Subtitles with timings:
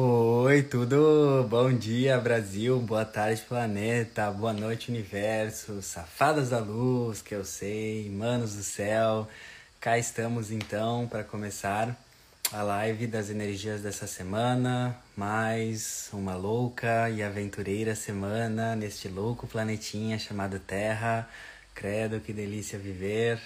[0.00, 1.44] Oi, tudo?
[1.50, 2.78] Bom dia, Brasil.
[2.78, 4.30] Boa tarde, planeta.
[4.30, 5.82] Boa noite, universo.
[5.82, 8.08] Safadas da luz, que eu sei.
[8.08, 9.28] Manos do céu.
[9.80, 11.96] Cá estamos então para começar
[12.52, 14.96] a live das energias dessa semana.
[15.16, 21.28] Mais uma louca e aventureira semana neste louco planetinha chamado Terra.
[21.74, 23.40] Credo, que delícia viver.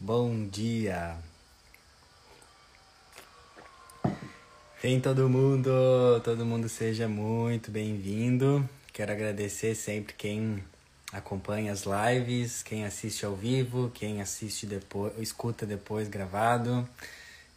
[0.00, 1.18] Bom dia.
[4.82, 5.70] Vem todo mundo,
[6.22, 8.68] todo mundo seja muito bem-vindo.
[8.92, 10.62] Quero agradecer sempre quem
[11.10, 16.86] acompanha as lives, quem assiste ao vivo, quem assiste depois, escuta depois gravado.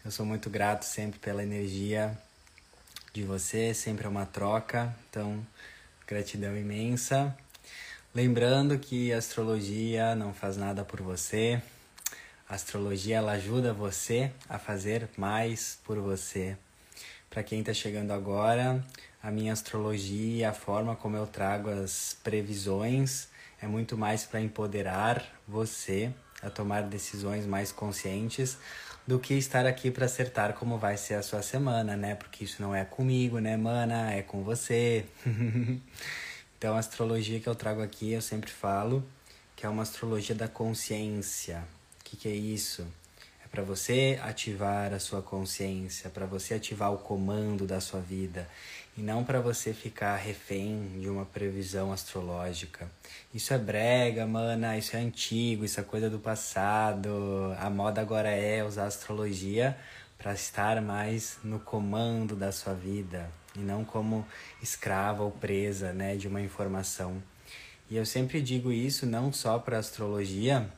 [0.04, 2.18] Eu sou muito grato sempre pela energia
[3.14, 5.46] de você, sempre é uma troca, então
[6.08, 7.36] gratidão imensa.
[8.16, 11.62] Lembrando que a astrologia não faz nada por você.
[12.48, 16.58] A astrologia ela ajuda você a fazer mais por você.
[17.40, 18.84] Para quem está chegando agora,
[19.24, 23.30] a minha astrologia, a forma como eu trago as previsões,
[23.62, 28.58] é muito mais para empoderar você a tomar decisões mais conscientes
[29.08, 32.14] do que estar aqui para acertar como vai ser a sua semana, né?
[32.14, 34.12] Porque isso não é comigo, né, mana?
[34.12, 35.06] É com você.
[36.58, 39.02] então, a astrologia que eu trago aqui, eu sempre falo
[39.56, 41.64] que é uma astrologia da consciência.
[42.02, 42.86] O que, que é isso?
[43.52, 48.48] Para você ativar a sua consciência, para você ativar o comando da sua vida
[48.96, 52.90] e não para você ficar refém de uma previsão astrológica.
[53.34, 57.56] Isso é brega, mana, isso é antigo, isso é coisa do passado.
[57.60, 59.78] A moda agora é usar astrologia
[60.18, 64.28] para estar mais no comando da sua vida e não como
[64.62, 67.24] escrava ou presa, né, de uma informação.
[67.90, 70.70] E eu sempre digo isso não só para astrologia,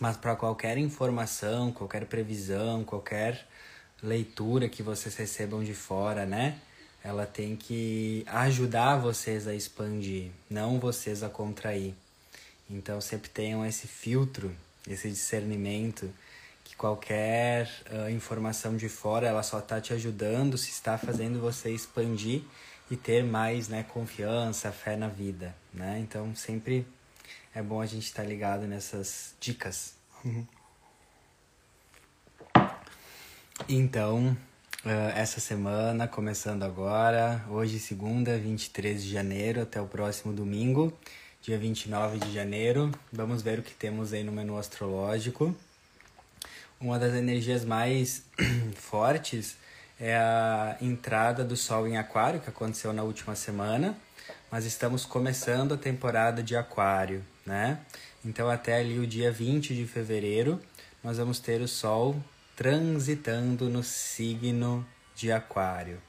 [0.00, 3.46] mas para qualquer informação, qualquer previsão, qualquer
[4.02, 6.58] leitura que vocês recebam de fora, né?
[7.02, 11.94] Ela tem que ajudar vocês a expandir, não vocês a contrair.
[12.68, 14.54] Então sempre tenham esse filtro,
[14.86, 16.10] esse discernimento
[16.64, 21.70] que qualquer uh, informação de fora ela só está te ajudando se está fazendo você
[21.70, 22.42] expandir
[22.90, 25.98] e ter mais né, confiança, fé na vida, né?
[25.98, 26.86] Então sempre
[27.54, 29.97] é bom a gente estar tá ligado nessas dicas.
[33.68, 34.36] Então,
[34.84, 40.92] uh, essa semana, começando agora, hoje, segunda, 23 de janeiro, até o próximo domingo,
[41.42, 45.54] dia 29 de janeiro, vamos ver o que temos aí no menu astrológico.
[46.80, 48.24] Uma das energias mais
[48.74, 49.56] fortes
[50.00, 53.96] é a entrada do Sol em Aquário, que aconteceu na última semana,
[54.50, 57.78] mas estamos começando a temporada de Aquário né?
[58.24, 60.60] Então, até ali o dia 20 de fevereiro,
[61.02, 62.16] nós vamos ter o Sol
[62.56, 66.02] transitando no signo de Aquário.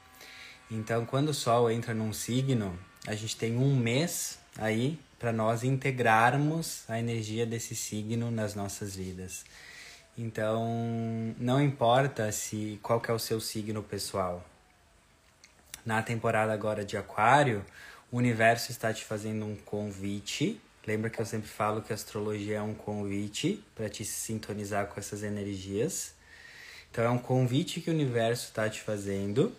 [0.70, 5.62] Então, quando o Sol entra num signo, a gente tem um mês aí para nós
[5.62, 9.44] integrarmos a energia desse signo nas nossas vidas.
[10.18, 10.66] Então,
[11.38, 14.44] não importa se qual é o seu signo pessoal.
[15.84, 17.64] Na temporada agora de Aquário,
[18.10, 22.56] o universo está te fazendo um convite Lembra que eu sempre falo que a astrologia
[22.56, 26.14] é um convite para te sintonizar com essas energias.
[26.90, 29.54] Então é um convite que o universo está te fazendo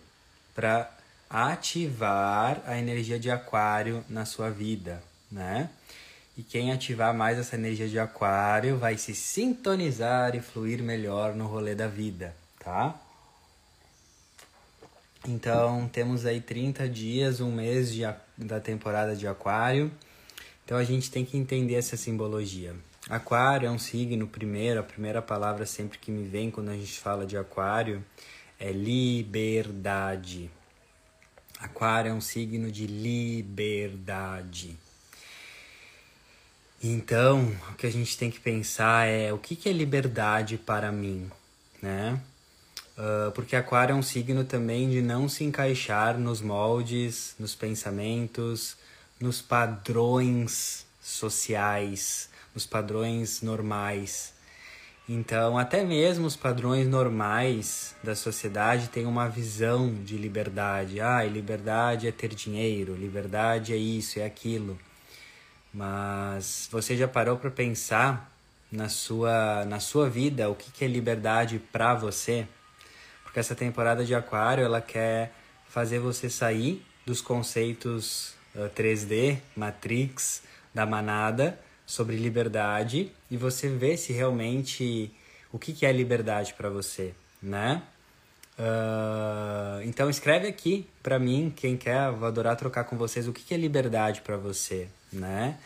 [0.54, 0.90] para
[1.30, 5.70] ativar a energia de aquário na sua vida, né?
[6.36, 11.46] E quem ativar mais essa energia de aquário vai se sintonizar e fluir melhor no
[11.46, 12.98] rolê da vida, tá?
[15.26, 18.02] Então, temos aí 30 dias, um mês de,
[18.36, 19.90] da temporada de aquário.
[20.72, 22.74] Então a gente tem que entender essa simbologia.
[23.06, 26.98] Aquário é um signo, primeiro, a primeira palavra sempre que me vem quando a gente
[26.98, 28.02] fala de aquário
[28.58, 30.50] é liberdade.
[31.58, 34.74] Aquário é um signo de liberdade.
[36.82, 40.90] Então, o que a gente tem que pensar é o que, que é liberdade para
[40.90, 41.30] mim,
[41.82, 42.18] né?
[42.96, 48.80] Uh, porque Aquário é um signo também de não se encaixar nos moldes, nos pensamentos,
[49.22, 54.34] nos padrões sociais, nos padrões normais.
[55.08, 61.00] Então, até mesmo os padrões normais da sociedade têm uma visão de liberdade.
[61.00, 64.76] Ah, liberdade é ter dinheiro, liberdade é isso, é aquilo.
[65.72, 68.28] Mas você já parou para pensar
[68.72, 72.44] na sua, na sua vida o que, que é liberdade para você?
[73.22, 75.32] Porque essa temporada de Aquário ela quer
[75.68, 80.42] fazer você sair dos conceitos 3D, Matrix,
[80.74, 85.10] da manada, sobre liberdade e você vê se realmente
[85.52, 87.12] o que, que é liberdade para você,
[87.42, 87.82] né?
[88.58, 93.42] Uh, então escreve aqui para mim, quem quer, vou adorar trocar com vocês o que,
[93.42, 95.58] que é liberdade para você, né?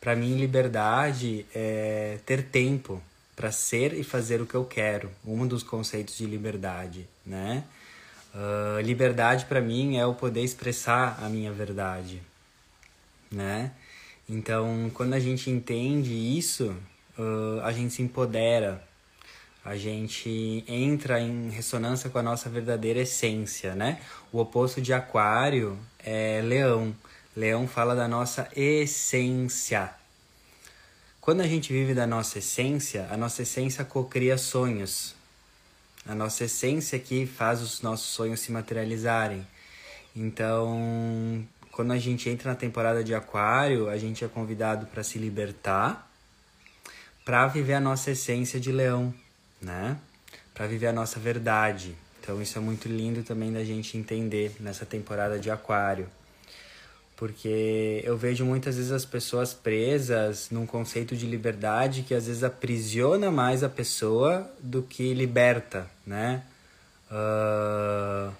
[0.00, 3.02] Para mim, liberdade é ter tempo
[3.36, 5.10] para ser e fazer o que eu quero.
[5.24, 7.64] Um dos conceitos de liberdade, né?
[8.34, 12.22] Uh, liberdade para mim é o poder expressar a minha verdade,
[13.30, 13.72] né?
[14.28, 16.76] Então, quando a gente entende isso,
[17.18, 18.82] uh, a gente se empodera,
[19.64, 24.00] a gente entra em ressonância com a nossa verdadeira essência, né?
[24.32, 26.94] O oposto de aquário é leão.
[27.36, 29.92] Leão fala da nossa essência.
[31.20, 35.14] Quando a gente vive da nossa essência, a nossa essência cocria sonhos.
[36.06, 39.46] A nossa essência que faz os nossos sonhos se materializarem.
[40.16, 41.46] Então,
[41.80, 46.12] quando a gente entra na temporada de aquário, a gente é convidado para se libertar,
[47.24, 49.14] para viver a nossa essência de leão,
[49.62, 49.96] né?
[50.52, 51.96] Para viver a nossa verdade.
[52.20, 56.06] Então, isso é muito lindo também da gente entender nessa temporada de aquário
[57.16, 62.42] porque eu vejo muitas vezes as pessoas presas num conceito de liberdade que às vezes
[62.42, 66.42] aprisiona mais a pessoa do que liberta, né?
[67.10, 68.32] Uh,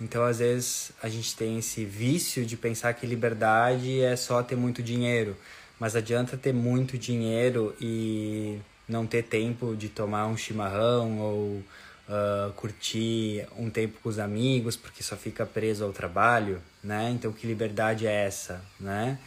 [0.00, 4.56] então, às vezes, a gente tem esse vício de pensar que liberdade é só ter
[4.56, 5.36] muito dinheiro,
[5.80, 8.58] mas adianta ter muito dinheiro e
[8.88, 11.62] não ter tempo de tomar um chimarrão ou
[12.08, 17.10] uh, curtir um tempo com os amigos, porque só fica preso ao trabalho, né?
[17.10, 19.18] Então, que liberdade é essa, né?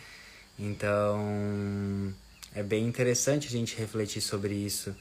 [0.58, 2.14] Então,
[2.54, 4.96] é bem interessante a gente refletir sobre isso.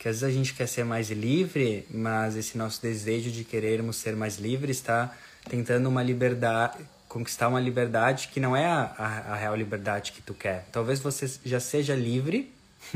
[0.00, 3.96] Que às vezes a gente quer ser mais livre, mas esse nosso desejo de querermos
[3.96, 5.14] ser mais livres está
[5.46, 10.22] tentando uma liberdade, conquistar uma liberdade que não é a, a, a real liberdade que
[10.22, 10.66] tu quer.
[10.72, 12.50] Talvez você já seja livre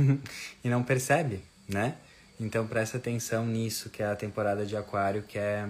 [0.65, 1.95] e não percebe, né?
[2.41, 5.69] Então presta atenção nisso, que é a temporada de aquário quer,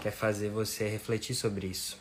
[0.00, 1.98] quer fazer você refletir sobre isso.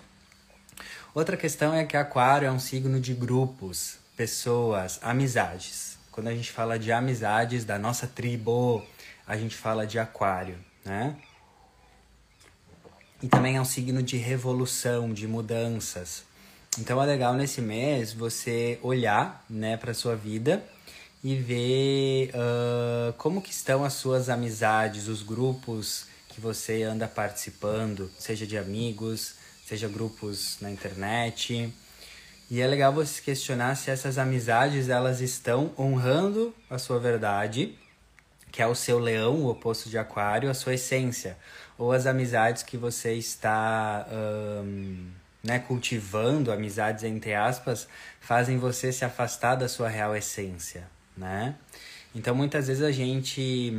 [1.14, 5.91] Outra questão é que aquário é um signo de grupos, pessoas, amizades.
[6.12, 8.86] Quando a gente fala de amizades da nossa tribo,
[9.26, 11.16] a gente fala de aquário, né?
[13.24, 16.24] E também é um signo de revolução, de mudanças.
[16.80, 20.64] Então é legal nesse mês você olhar, né, para sua vida
[21.24, 28.10] e ver uh, como que estão as suas amizades, os grupos que você anda participando,
[28.18, 29.36] seja de amigos,
[29.66, 31.72] seja grupos na internet.
[32.52, 37.80] E é legal você questionar se essas amizades elas estão honrando a sua verdade,
[38.52, 41.38] que é o seu leão, o oposto de aquário, a sua essência,
[41.78, 44.06] ou as amizades que você está
[45.42, 47.88] né, cultivando, amizades entre aspas,
[48.20, 51.56] fazem você se afastar da sua real essência né?
[52.14, 53.72] Então muitas vezes a gente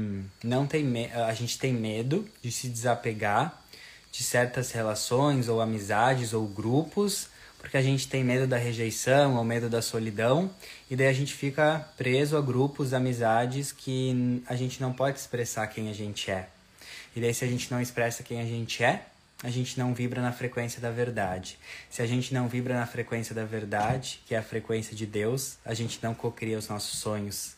[0.42, 3.62] não tem a gente tem medo de se desapegar
[4.10, 7.28] de certas relações ou amizades ou grupos,
[7.62, 10.50] porque a gente tem medo da rejeição ou medo da solidão,
[10.90, 15.68] e daí a gente fica preso a grupos, amizades que a gente não pode expressar
[15.68, 16.48] quem a gente é.
[17.14, 19.04] E daí se a gente não expressa quem a gente é,
[19.44, 21.56] a gente não vibra na frequência da verdade.
[21.88, 25.56] Se a gente não vibra na frequência da verdade, que é a frequência de Deus,
[25.64, 27.54] a gente não cocria os nossos sonhos.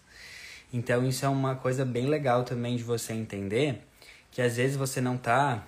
[0.73, 3.83] Então isso é uma coisa bem legal também de você entender,
[4.31, 5.67] que às vezes você não tá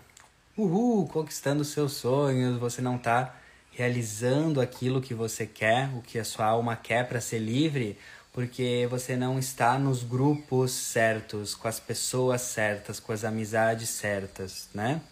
[0.57, 3.35] uhul, conquistando os seus sonhos, você não tá
[3.77, 7.99] realizando aquilo que você quer, o que a sua alma quer para ser livre,
[8.33, 14.69] porque você não está nos grupos certos, com as pessoas certas, com as amizades certas,
[14.75, 15.03] né?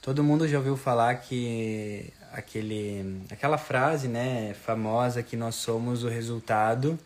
[0.00, 6.08] Todo mundo já ouviu falar que aquele, aquela frase né, famosa que nós somos o
[6.08, 6.98] resultado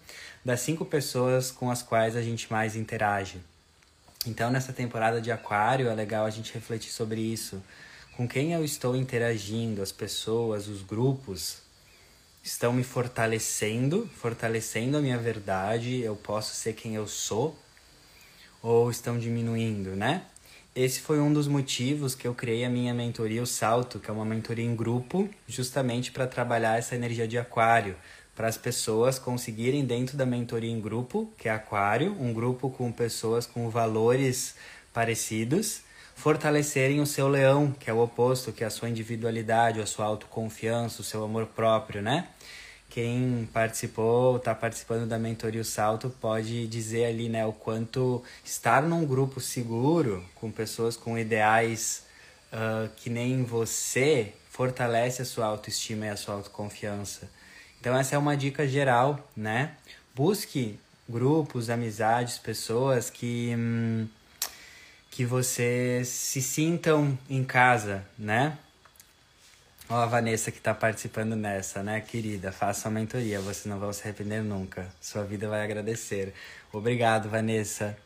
[0.44, 3.40] das cinco pessoas com as quais a gente mais interage.
[4.24, 7.60] Então, nessa temporada de Aquário, é legal a gente refletir sobre isso.
[8.16, 11.58] Com quem eu estou interagindo, as pessoas, os grupos,
[12.42, 17.58] estão me fortalecendo, fortalecendo a minha verdade, eu posso ser quem eu sou,
[18.62, 20.26] ou estão diminuindo, né?
[20.76, 24.12] esse foi um dos motivos que eu criei a minha mentoria O Salto, que é
[24.12, 27.94] uma mentoria em grupo, justamente para trabalhar essa energia de aquário,
[28.34, 32.90] para as pessoas conseguirem dentro da mentoria em grupo, que é aquário, um grupo com
[32.90, 34.56] pessoas com valores
[34.92, 35.83] parecidos,
[36.14, 40.06] fortalecerem o seu leão, que é o oposto, que é a sua individualidade, a sua
[40.06, 42.28] autoconfiança, o seu amor próprio, né?
[42.94, 48.84] quem participou, está participando da mentoria o Salto, pode dizer ali, né, o quanto estar
[48.84, 52.04] num grupo seguro, com pessoas com ideais
[52.52, 57.28] uh, que nem você, fortalece a sua autoestima e a sua autoconfiança.
[57.80, 59.74] Então essa é uma dica geral, né?
[60.14, 60.78] Busque
[61.08, 64.06] grupos, amizades, pessoas que hum,
[65.14, 68.58] que vocês se sintam em casa, né?
[69.88, 72.50] Ó, a Vanessa que está participando nessa, né, querida?
[72.50, 74.88] Faça a mentoria, você não vai se arrepender nunca.
[75.00, 76.34] Sua vida vai agradecer.
[76.72, 77.96] Obrigado, Vanessa.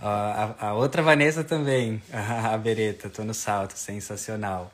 [0.00, 4.72] a, a, outra Vanessa também, a Bereta, tô no salto, sensacional.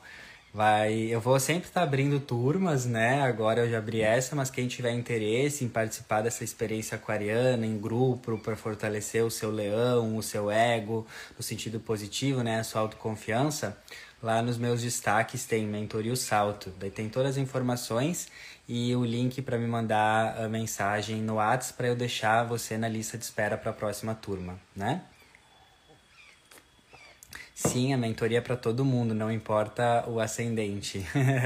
[0.53, 3.23] Vai, eu vou sempre estar tá abrindo turmas, né?
[3.23, 7.79] Agora eu já abri essa, mas quem tiver interesse em participar dessa experiência aquariana em
[7.79, 12.59] grupo para fortalecer o seu leão, o seu ego, no sentido positivo, né?
[12.59, 13.75] A sua autoconfiança,
[14.23, 16.71] Lá nos meus destaques tem Mentoria o Salto.
[16.79, 18.29] Daí tem todas as informações
[18.65, 22.87] e o link para me mandar a mensagem no WhatsApp para eu deixar você na
[22.87, 25.01] lista de espera para a próxima turma, né?
[27.55, 31.05] Sim, a mentoria é para todo mundo, não importa o ascendente.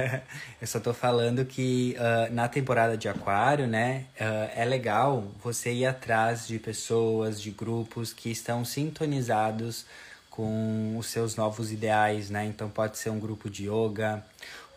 [0.61, 5.71] eu só tô falando que uh, na temporada de Aquário, né, uh, é legal você
[5.71, 9.85] ir atrás de pessoas, de grupos que estão sintonizados
[10.29, 12.45] com os seus novos ideais, né?
[12.45, 14.23] Então pode ser um grupo de yoga,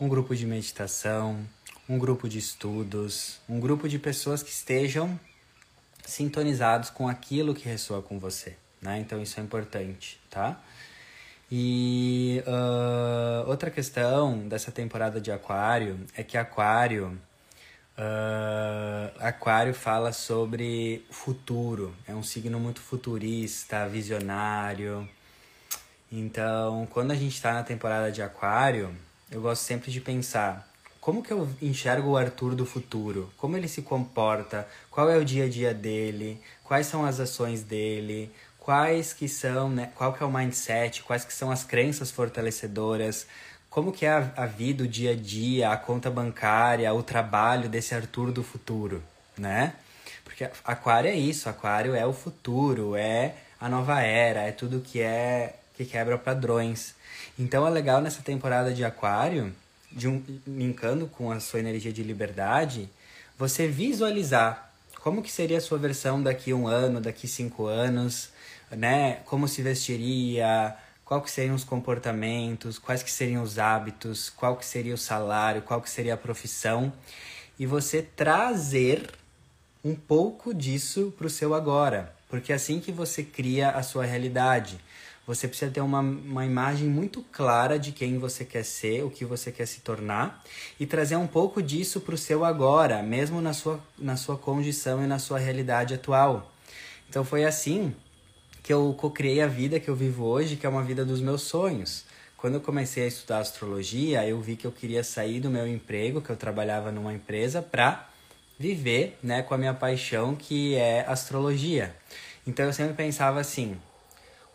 [0.00, 1.38] um grupo de meditação,
[1.87, 5.21] um grupo de estudos, um grupo de pessoas que estejam
[6.07, 8.99] sintonizados com aquilo que ressoa com você, né?
[9.00, 10.59] Então isso é importante, tá?
[11.50, 17.19] E uh, outra questão dessa temporada de Aquário é que Aquário
[17.99, 25.07] Uh, aquário fala sobre futuro, é um signo muito futurista, visionário,
[26.12, 28.92] então, quando a gente está na temporada de Aquário,
[29.30, 30.69] eu gosto sempre de pensar
[31.00, 35.25] como que eu enxergo o Arthur do futuro, como ele se comporta, qual é o
[35.25, 38.28] dia a dia dele, quais são as ações dele,
[38.71, 43.27] quais que são, né, qual que é o mindset, quais que são as crenças fortalecedoras,
[43.69, 47.69] como que é a, a vida, o dia a dia, a conta bancária, o trabalho
[47.69, 49.03] desse Arthur do futuro,
[49.37, 49.75] né?
[50.23, 55.00] Porque Aquário é isso, Aquário é o futuro, é a nova era, é tudo que
[55.00, 56.95] é que quebra padrões.
[57.37, 59.53] Então é legal nessa temporada de Aquário,
[59.91, 62.89] de um, linkando com a sua energia de liberdade,
[63.37, 68.31] você visualizar como que seria a sua versão daqui um ano, daqui cinco anos,
[68.71, 69.21] né?
[69.25, 74.65] Como se vestiria, qual que seriam os comportamentos, quais que seriam os hábitos, qual que
[74.65, 76.93] seria o salário, qual que seria a profissão,
[77.59, 79.11] e você trazer
[79.85, 84.05] um pouco disso para o seu agora, porque é assim que você cria a sua
[84.05, 84.79] realidade.
[85.27, 89.25] Você precisa ter uma, uma imagem muito clara de quem você quer ser, o que
[89.25, 90.43] você quer se tornar
[90.79, 95.03] e trazer um pouco disso para o seu agora, mesmo na sua, na sua condição
[95.05, 96.50] e na sua realidade atual.
[97.09, 97.95] Então foi assim
[98.71, 101.43] que eu co-criei a vida que eu vivo hoje, que é uma vida dos meus
[101.43, 102.05] sonhos.
[102.37, 106.21] Quando eu comecei a estudar astrologia, eu vi que eu queria sair do meu emprego,
[106.21, 108.09] que eu trabalhava numa empresa, para
[108.57, 111.97] viver né, com a minha paixão, que é astrologia.
[112.47, 113.77] Então eu sempre pensava assim: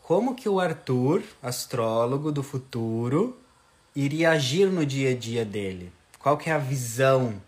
[0.02, 3.38] como que o Arthur, astrólogo do futuro,
[3.94, 5.92] iria agir no dia a dia dele?
[6.20, 7.42] Qual que é a visão?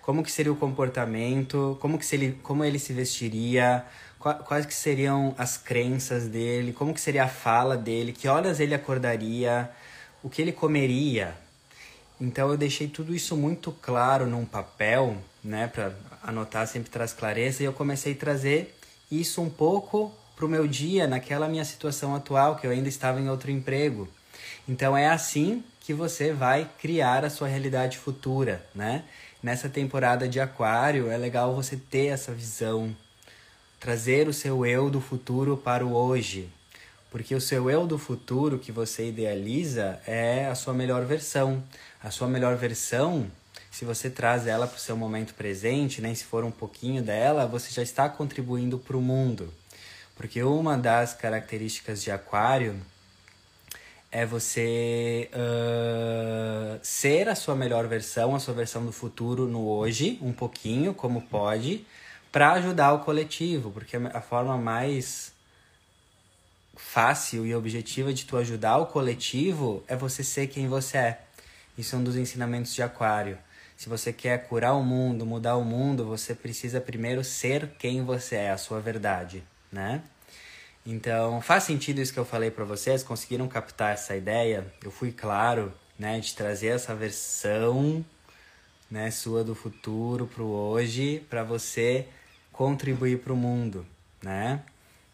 [0.00, 1.76] Como que seria o comportamento?
[1.80, 3.84] Como que se ele, como ele se vestiria?
[4.34, 6.72] Quais que seriam as crenças dele?
[6.72, 8.12] Como que seria a fala dele?
[8.12, 9.70] Que horas ele acordaria?
[10.22, 11.34] O que ele comeria?
[12.20, 15.92] Então eu deixei tudo isso muito claro num papel, né, para
[16.22, 18.76] anotar sempre traz clareza e eu comecei a trazer
[19.10, 23.20] isso um pouco para o meu dia naquela minha situação atual, que eu ainda estava
[23.20, 24.08] em outro emprego.
[24.68, 29.04] Então é assim que você vai criar a sua realidade futura, né?
[29.42, 32.94] Nessa temporada de Aquário é legal você ter essa visão,
[33.78, 36.48] trazer o seu eu do futuro para o hoje,
[37.10, 41.62] porque o seu eu do futuro que você idealiza é a sua melhor versão.
[42.02, 43.30] A sua melhor versão,
[43.70, 46.14] se você traz ela para o seu momento presente, nem né?
[46.14, 49.52] se for um pouquinho dela, você já está contribuindo para o mundo.
[50.16, 52.76] Porque uma das características de Aquário
[54.10, 60.18] é você uh, ser a sua melhor versão, a sua versão do futuro no hoje,
[60.20, 61.86] um pouquinho, como pode,
[62.30, 65.32] para ajudar o coletivo, porque a forma mais
[66.76, 71.20] fácil e objetiva de tu ajudar o coletivo é você ser quem você é.
[71.76, 73.38] Isso é um dos ensinamentos de Aquário.
[73.76, 78.36] Se você quer curar o mundo, mudar o mundo, você precisa primeiro ser quem você
[78.36, 80.02] é, a sua verdade né?
[80.84, 83.02] Então, faz sentido isso que eu falei para vocês?
[83.02, 84.66] Conseguiram captar essa ideia?
[84.82, 88.04] Eu fui claro, né, de trazer essa versão,
[88.90, 92.06] né, sua do futuro pro hoje, para você
[92.58, 93.86] contribuir para o mundo,
[94.20, 94.60] né?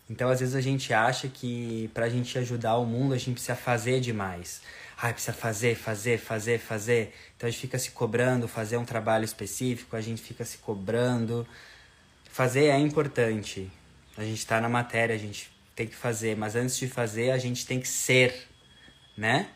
[0.09, 3.33] Então, às vezes a gente acha que para a gente ajudar o mundo, a gente
[3.33, 4.63] precisa fazer demais.
[4.97, 7.15] Ah, precisa fazer, fazer, fazer, fazer.
[7.37, 11.47] Então a gente fica se cobrando, fazer um trabalho específico, a gente fica se cobrando.
[12.31, 13.71] Fazer é importante,
[14.17, 17.39] a gente está na matéria, a gente tem que fazer, mas antes de fazer, a
[17.39, 18.49] gente tem que ser,
[19.19, 19.51] né?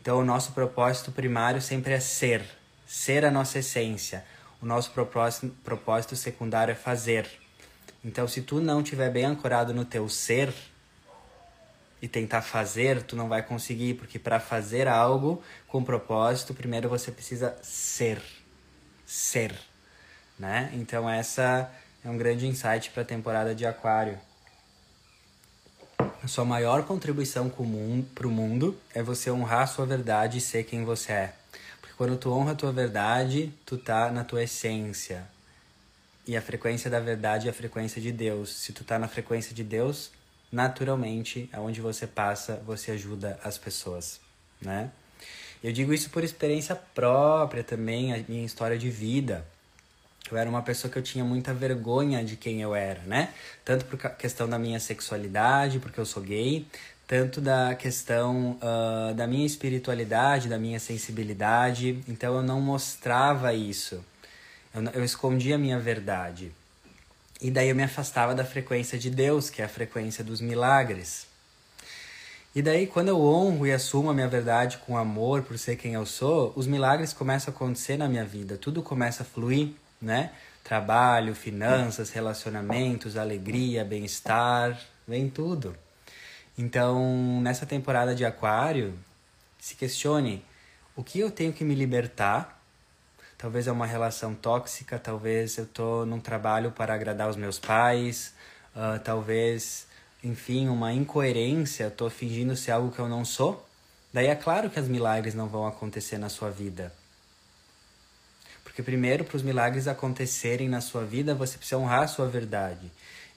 [0.00, 2.44] Então, o nosso propósito primário sempre é ser,
[2.86, 4.24] ser a nossa essência.
[4.64, 7.28] O nosso propósito, propósito secundário é fazer.
[8.02, 10.54] Então, se tu não estiver bem ancorado no teu ser
[12.00, 17.12] e tentar fazer, tu não vai conseguir, porque para fazer algo com propósito, primeiro você
[17.12, 18.22] precisa ser.
[19.04, 19.54] Ser,
[20.38, 20.70] né?
[20.72, 21.70] Então, essa
[22.02, 24.18] é um grande insight para a temporada de Aquário.
[25.98, 27.52] A sua maior contribuição
[28.14, 31.43] para o mundo é você honrar a sua verdade e ser quem você é.
[31.96, 35.28] Quando tu honra a tua verdade, tu tá na tua essência.
[36.26, 38.50] E a frequência da verdade é a frequência de Deus.
[38.50, 40.10] Se tu tá na frequência de Deus,
[40.50, 44.20] naturalmente, aonde você passa, você ajuda as pessoas,
[44.60, 44.90] né?
[45.62, 49.46] Eu digo isso por experiência própria também, a minha história de vida.
[50.30, 53.32] Eu era uma pessoa que eu tinha muita vergonha de quem eu era, né?
[53.64, 56.66] Tanto por questão da minha sexualidade, porque eu sou gay,
[57.06, 62.00] tanto da questão uh, da minha espiritualidade, da minha sensibilidade.
[62.08, 64.04] Então eu não mostrava isso.
[64.74, 66.52] Eu, eu escondia a minha verdade.
[67.40, 71.26] E daí eu me afastava da frequência de Deus, que é a frequência dos milagres.
[72.54, 75.94] E daí, quando eu honro e assumo a minha verdade com amor por ser quem
[75.94, 80.30] eu sou, os milagres começam a acontecer na minha vida, tudo começa a fluir né?
[80.62, 85.76] Trabalho, finanças, relacionamentos, alegria, bem-estar, vem tudo.
[86.56, 88.96] Então, nessa temporada de Aquário,
[89.58, 90.44] se questione
[90.96, 92.60] o que eu tenho que me libertar.
[93.36, 98.32] Talvez é uma relação tóxica, talvez eu tô num trabalho para agradar os meus pais,
[98.74, 99.86] uh, talvez,
[100.22, 103.66] enfim, uma incoerência, tô fingindo ser algo que eu não sou.
[104.12, 106.92] Daí é claro que os milagres não vão acontecer na sua vida.
[108.62, 112.90] Porque primeiro, para os milagres acontecerem na sua vida, você precisa honrar a sua verdade.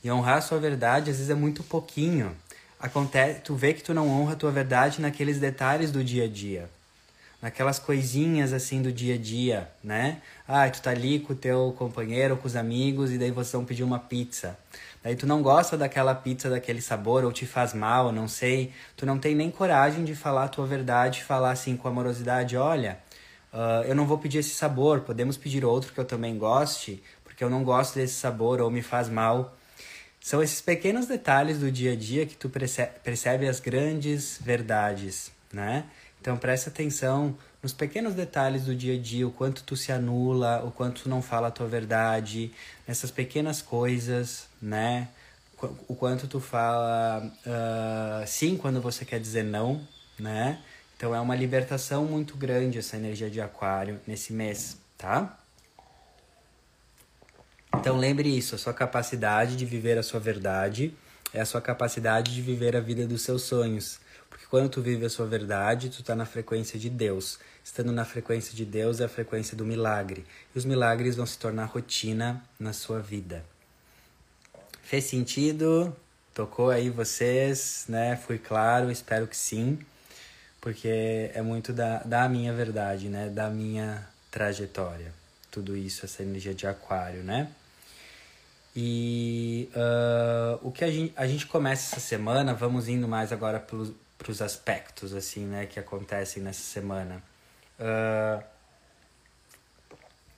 [0.03, 2.35] E honrar a sua verdade, às vezes, é muito pouquinho.
[2.79, 6.27] Acontece, tu vê que tu não honra a tua verdade naqueles detalhes do dia a
[6.27, 6.69] dia.
[7.41, 10.21] Naquelas coisinhas assim do dia a dia, né?
[10.47, 13.65] Ah, tu tá ali com o teu companheiro, com os amigos, e daí vocês vão
[13.65, 14.57] pedir uma pizza.
[15.03, 18.71] Daí tu não gosta daquela pizza, daquele sabor, ou te faz mal, não sei.
[18.95, 22.99] Tu não tem nem coragem de falar a tua verdade, falar assim com amorosidade, olha,
[23.53, 27.43] Uh, eu não vou pedir esse sabor, podemos pedir outro que eu também goste, porque
[27.43, 29.56] eu não gosto desse sabor ou me faz mal.
[30.27, 35.31] São esses pequenos detalhes do dia a dia que tu percebe, percebe as grandes verdades,
[35.53, 35.85] né?
[36.19, 40.65] Então preste atenção nos pequenos detalhes do dia a dia, o quanto tu se anula,
[40.65, 42.51] o quanto tu não fala a tua verdade,
[42.85, 45.07] nessas pequenas coisas, né?
[45.87, 49.79] O quanto tu fala uh, sim quando você quer dizer não,
[50.19, 50.61] né?
[50.97, 55.39] Então é uma libertação muito grande essa energia de aquário nesse mês, tá?
[57.79, 60.93] Então lembre isso, a sua capacidade de viver a sua verdade
[61.33, 63.99] é a sua capacidade de viver a vida dos seus sonhos.
[64.29, 67.39] Porque quando tu vive a sua verdade, tu tá na frequência de Deus.
[67.63, 70.25] Estando na frequência de Deus é a frequência do milagre.
[70.53, 73.45] E os milagres vão se tornar rotina na sua vida.
[74.83, 75.95] Fez sentido?
[76.33, 78.15] Tocou aí vocês, né?
[78.15, 79.79] Fui claro, espero que sim
[80.67, 83.29] porque é muito da, da minha verdade, né?
[83.29, 85.13] Da minha trajetória.
[85.49, 87.49] Tudo isso, essa energia de aquário, né?
[88.79, 93.59] E uh, o que a gente, a gente começa essa semana, vamos indo mais agora
[93.59, 95.65] para os aspectos, assim, né?
[95.65, 97.23] Que acontecem nessa semana.
[97.79, 98.43] Uh,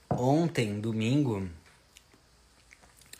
[0.09, 1.49] ontem, domingo,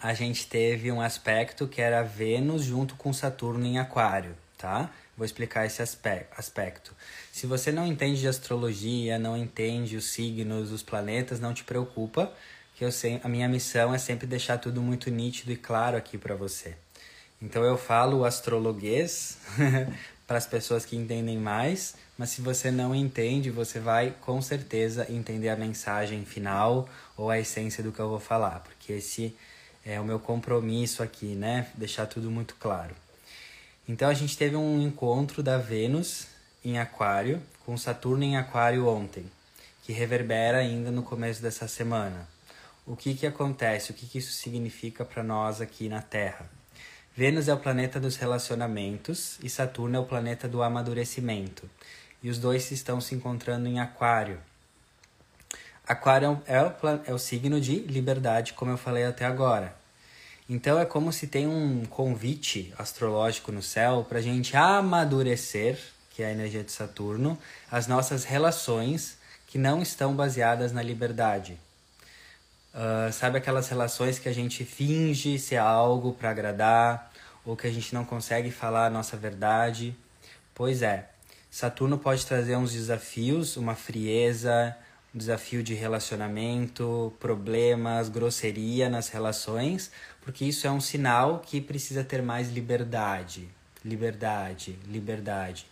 [0.01, 4.89] a gente teve um aspecto que era Vênus junto com Saturno em aquário, tá?
[5.17, 6.95] Vou explicar esse aspecto.
[7.29, 12.31] Se você não entende de astrologia, não entende os signos, os planetas, não te preocupa,
[12.79, 16.17] que eu sei, a minha missão é sempre deixar tudo muito nítido e claro aqui
[16.17, 16.77] para você.
[17.41, 19.37] Então eu falo astrologuês
[20.25, 25.05] para as pessoas que entendem mais, mas se você não entende, você vai com certeza
[25.09, 26.87] entender a mensagem final
[27.17, 29.35] ou a essência do que eu vou falar, porque esse
[29.85, 31.67] é o meu compromisso aqui, né?
[31.75, 32.95] Deixar tudo muito claro.
[33.89, 36.27] Então a gente teve um encontro da Vênus
[36.63, 39.25] em Aquário com Saturno em Aquário ontem,
[39.83, 42.38] que reverbera ainda no começo dessa semana.
[42.89, 43.91] O que que acontece?
[43.91, 46.49] O que que isso significa para nós aqui na Terra?
[47.15, 51.69] Vênus é o planeta dos relacionamentos e Saturno é o planeta do amadurecimento.
[52.23, 54.39] E os dois estão se encontrando em Aquário.
[55.87, 56.73] Aquário é o,
[57.05, 59.75] é o signo de liberdade, como eu falei até agora.
[60.49, 66.23] Então é como se tem um convite astrológico no céu para a gente amadurecer, que
[66.23, 67.37] é a energia de Saturno,
[67.69, 71.55] as nossas relações que não estão baseadas na liberdade.
[72.79, 77.11] Uh, sabe aquelas relações que a gente finge ser algo para agradar,
[77.45, 79.93] ou que a gente não consegue falar a nossa verdade.
[80.55, 81.09] Pois é,
[81.51, 84.73] Saturno pode trazer uns desafios, uma frieza,
[85.13, 92.01] um desafio de relacionamento, problemas, grosseria nas relações, porque isso é um sinal que precisa
[92.01, 93.49] ter mais liberdade.
[93.83, 95.65] Liberdade, liberdade.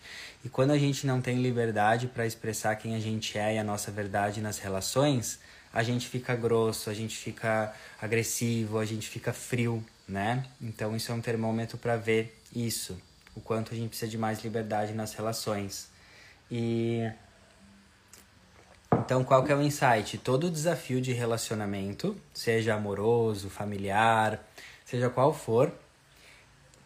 [0.44, 3.64] E quando a gente não tem liberdade para expressar quem a gente é e a
[3.64, 5.40] nossa verdade nas relações,
[5.78, 10.44] a gente fica grosso, a gente fica agressivo, a gente fica frio, né?
[10.60, 13.00] Então isso é um termômetro para ver isso,
[13.36, 15.88] o quanto a gente precisa de mais liberdade nas relações.
[16.50, 17.08] E
[18.92, 20.18] então qual que é o insight?
[20.18, 24.44] Todo desafio de relacionamento, seja amoroso, familiar,
[24.84, 25.72] seja qual for,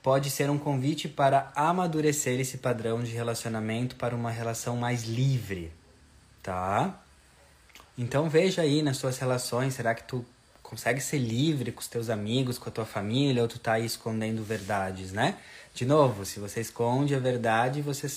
[0.04, 5.72] pode ser um convite para amadurecer esse padrão de relacionamento para uma relação mais livre,
[6.44, 7.01] tá?
[7.98, 10.26] Então veja aí nas suas relações, será que tu
[10.64, 13.86] consegue ser livre com os teus amigos, com a tua família, ou tu tá aí
[13.86, 15.38] escondendo verdades, né?
[15.74, 18.08] De novo, se você esconde a verdade, você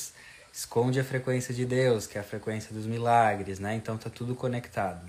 [0.53, 3.75] esconde a frequência de Deus, que é a frequência dos milagres, né?
[3.75, 5.05] Então tá tudo conectado.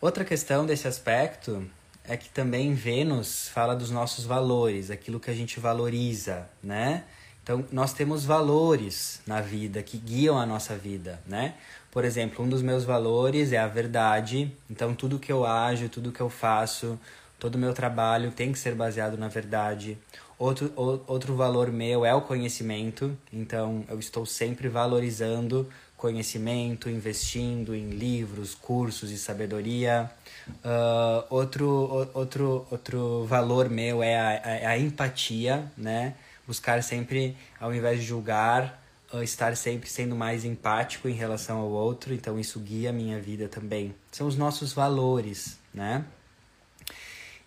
[0.00, 1.66] Outra questão desse aspecto
[2.06, 7.04] é que também Vênus fala dos nossos valores, aquilo que a gente valoriza, né?
[7.42, 11.54] Então, nós temos valores na vida que guiam a nossa vida, né?
[11.94, 14.52] Por exemplo, um dos meus valores é a verdade.
[14.68, 16.98] Então, tudo que eu ajo, tudo que eu faço,
[17.38, 19.96] todo o meu trabalho tem que ser baseado na verdade.
[20.36, 20.72] Outro,
[21.06, 23.16] outro valor meu é o conhecimento.
[23.32, 30.10] Então, eu estou sempre valorizando conhecimento, investindo em livros, cursos e sabedoria.
[30.48, 36.14] Uh, outro, outro, outro valor meu é a, a, a, empatia, né?
[36.44, 38.83] Buscar sempre, ao invés de julgar,
[39.22, 42.12] estar sempre sendo mais empático em relação ao outro.
[42.12, 43.94] Então, isso guia a minha vida também.
[44.10, 46.04] São os nossos valores, né?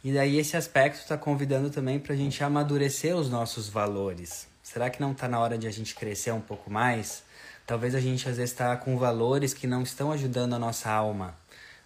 [0.03, 4.47] E daí esse aspecto está convidando também para a gente amadurecer os nossos valores.
[4.63, 7.23] Será que não está na hora de a gente crescer um pouco mais?
[7.65, 11.36] Talvez a gente às vezes está com valores que não estão ajudando a nossa alma.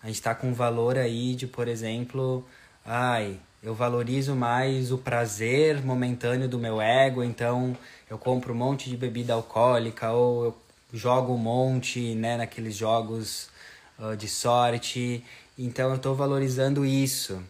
[0.03, 2.45] A gente está com um valor aí de, por exemplo,
[2.85, 7.77] ai, eu valorizo mais o prazer momentâneo do meu ego, então
[8.11, 10.55] eu compro um monte de bebida alcoólica ou eu
[10.91, 13.47] jogo um monte, né, naqueles jogos
[13.97, 15.23] uh, de sorte.
[15.57, 17.41] Então eu estou valorizando isso.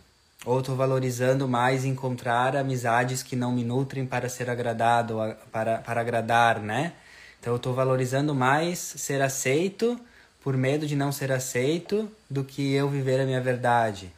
[0.45, 5.17] Ou estou valorizando mais encontrar amizades que não me nutrem para ser agradado,
[5.51, 6.93] para, para agradar, né?
[7.39, 9.99] Então eu estou valorizando mais ser aceito
[10.43, 14.13] por medo de não ser aceito do que eu viver a minha verdade.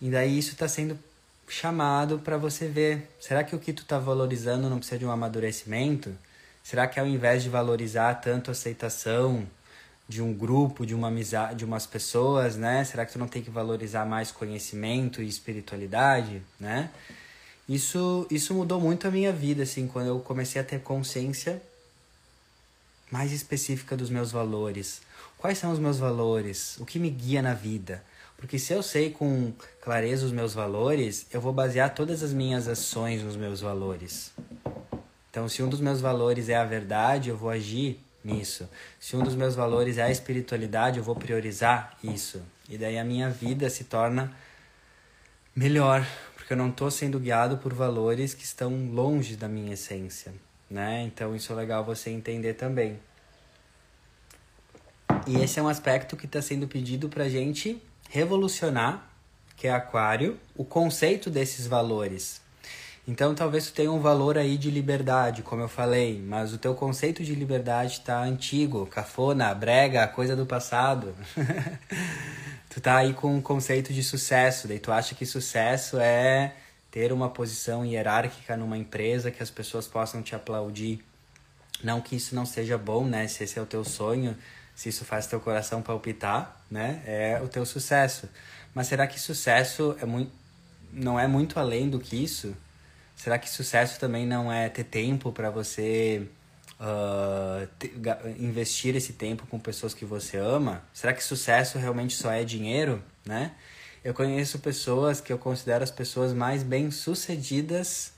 [0.00, 0.98] E daí isso está sendo
[1.48, 3.08] chamado para você ver.
[3.20, 6.12] Será que o que tu está valorizando não precisa de um amadurecimento?
[6.62, 9.46] Será que ao invés de valorizar tanto a aceitação,
[10.08, 12.84] de um grupo, de uma amizade, de umas pessoas, né?
[12.84, 16.90] Será que tu não tem que valorizar mais conhecimento e espiritualidade, né?
[17.68, 21.62] Isso isso mudou muito a minha vida assim, quando eu comecei a ter consciência
[23.10, 25.02] mais específica dos meus valores.
[25.38, 26.76] Quais são os meus valores?
[26.78, 28.02] O que me guia na vida?
[28.42, 32.66] Porque se eu sei com clareza os meus valores, eu vou basear todas as minhas
[32.66, 34.32] ações nos meus valores.
[35.30, 38.68] Então, se um dos meus valores é a verdade, eu vou agir nisso.
[38.98, 42.42] Se um dos meus valores é a espiritualidade, eu vou priorizar isso.
[42.68, 44.36] E daí a minha vida se torna
[45.54, 50.34] melhor, porque eu não estou sendo guiado por valores que estão longe da minha essência,
[50.68, 51.04] né?
[51.04, 52.98] Então isso é legal você entender também.
[55.28, 57.80] E esse é um aspecto que está sendo pedido para gente
[58.12, 59.08] revolucionar,
[59.56, 62.42] que é Aquário, o conceito desses valores.
[63.08, 66.74] Então talvez tu tenha um valor aí de liberdade, como eu falei, mas o teu
[66.74, 71.16] conceito de liberdade está antigo, cafona, brega, coisa do passado.
[72.68, 76.52] tu tá aí com um conceito de sucesso, daí tu acha que sucesso é
[76.90, 81.02] ter uma posição hierárquica numa empresa que as pessoas possam te aplaudir.
[81.82, 83.26] Não que isso não seja bom, né?
[83.26, 84.36] Se esse é o teu sonho,
[84.74, 87.02] se isso faz teu coração palpitar, né?
[87.06, 88.28] É o teu sucesso.
[88.74, 90.42] Mas será que sucesso é muito
[90.92, 92.54] não é muito além do que isso?
[93.16, 96.28] Será que sucesso também não é ter tempo para você
[96.78, 97.92] uh, te,
[98.38, 100.82] investir esse tempo com pessoas que você ama?
[100.92, 103.52] Será que sucesso realmente só é dinheiro, né?
[104.04, 108.12] Eu conheço pessoas que eu considero as pessoas mais bem-sucedidas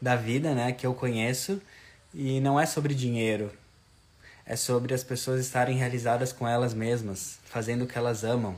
[0.00, 1.60] da vida, né, que eu conheço,
[2.12, 3.50] e não é sobre dinheiro.
[4.50, 8.56] É sobre as pessoas estarem realizadas com elas mesmas, fazendo o que elas amam.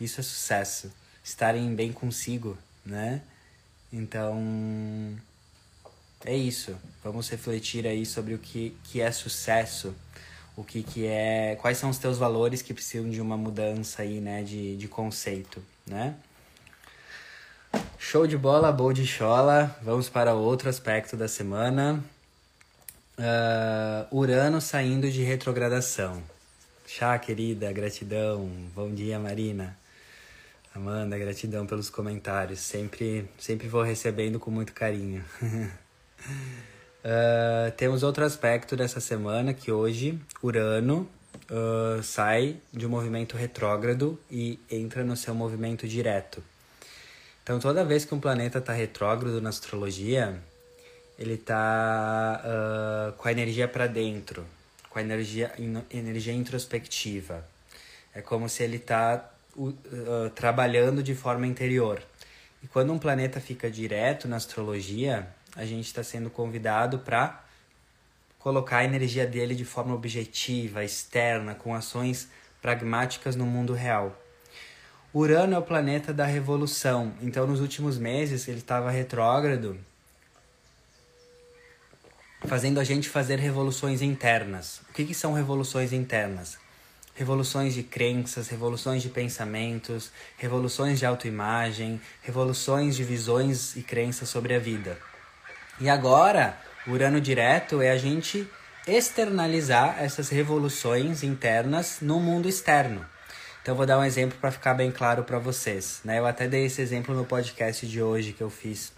[0.00, 0.92] Isso é sucesso.
[1.22, 3.22] Estarem bem consigo, né?
[3.92, 5.16] Então,
[6.24, 6.76] é isso.
[7.04, 9.94] Vamos refletir aí sobre o que, que é sucesso,
[10.56, 11.56] o que, que é.
[11.60, 14.42] Quais são os teus valores que precisam de uma mudança aí, né?
[14.42, 16.16] De, de conceito, né?
[18.00, 19.78] Show de bola, boa de chola.
[19.80, 22.02] Vamos para outro aspecto da semana.
[23.16, 26.20] Uh, Urano saindo de retrogradação.
[26.84, 28.50] Chá, querida, gratidão.
[28.74, 29.78] Bom dia, Marina.
[30.74, 32.58] Amanda, gratidão pelos comentários.
[32.58, 35.24] Sempre, sempre vou recebendo com muito carinho.
[35.40, 35.70] uh,
[37.78, 41.08] temos outro aspecto dessa semana que hoje Urano
[41.48, 46.42] uh, sai de um movimento retrógrado e entra no seu movimento direto.
[47.44, 50.36] Então, toda vez que um planeta está retrógrado na astrologia,
[51.18, 54.44] ele está uh, com a energia para dentro,
[54.90, 57.44] com a energia, in, energia introspectiva.
[58.14, 62.02] É como se ele está uh, trabalhando de forma interior.
[62.62, 67.44] E quando um planeta fica direto na astrologia, a gente está sendo convidado para
[68.38, 72.28] colocar a energia dele de forma objetiva, externa, com ações
[72.60, 74.20] pragmáticas no mundo real.
[75.12, 79.78] Urano é o planeta da revolução, então nos últimos meses ele estava retrógrado
[82.46, 84.80] fazendo a gente fazer revoluções internas.
[84.90, 86.58] O que, que são revoluções internas?
[87.14, 94.54] Revoluções de crenças, revoluções de pensamentos, revoluções de autoimagem, revoluções de visões e crenças sobre
[94.54, 94.98] a vida.
[95.80, 98.48] E agora, o Urano direto é a gente
[98.86, 103.04] externalizar essas revoluções internas no mundo externo.
[103.62, 106.00] Então, vou dar um exemplo para ficar bem claro para vocês.
[106.04, 106.18] Né?
[106.18, 108.92] Eu até dei esse exemplo no podcast de hoje que eu fiz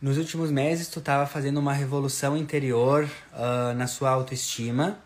[0.00, 4.98] nos últimos meses, tu estava fazendo uma revolução interior uh, na sua autoestima,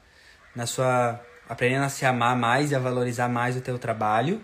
[0.55, 4.43] na sua aprendendo a se amar mais e a valorizar mais o teu trabalho.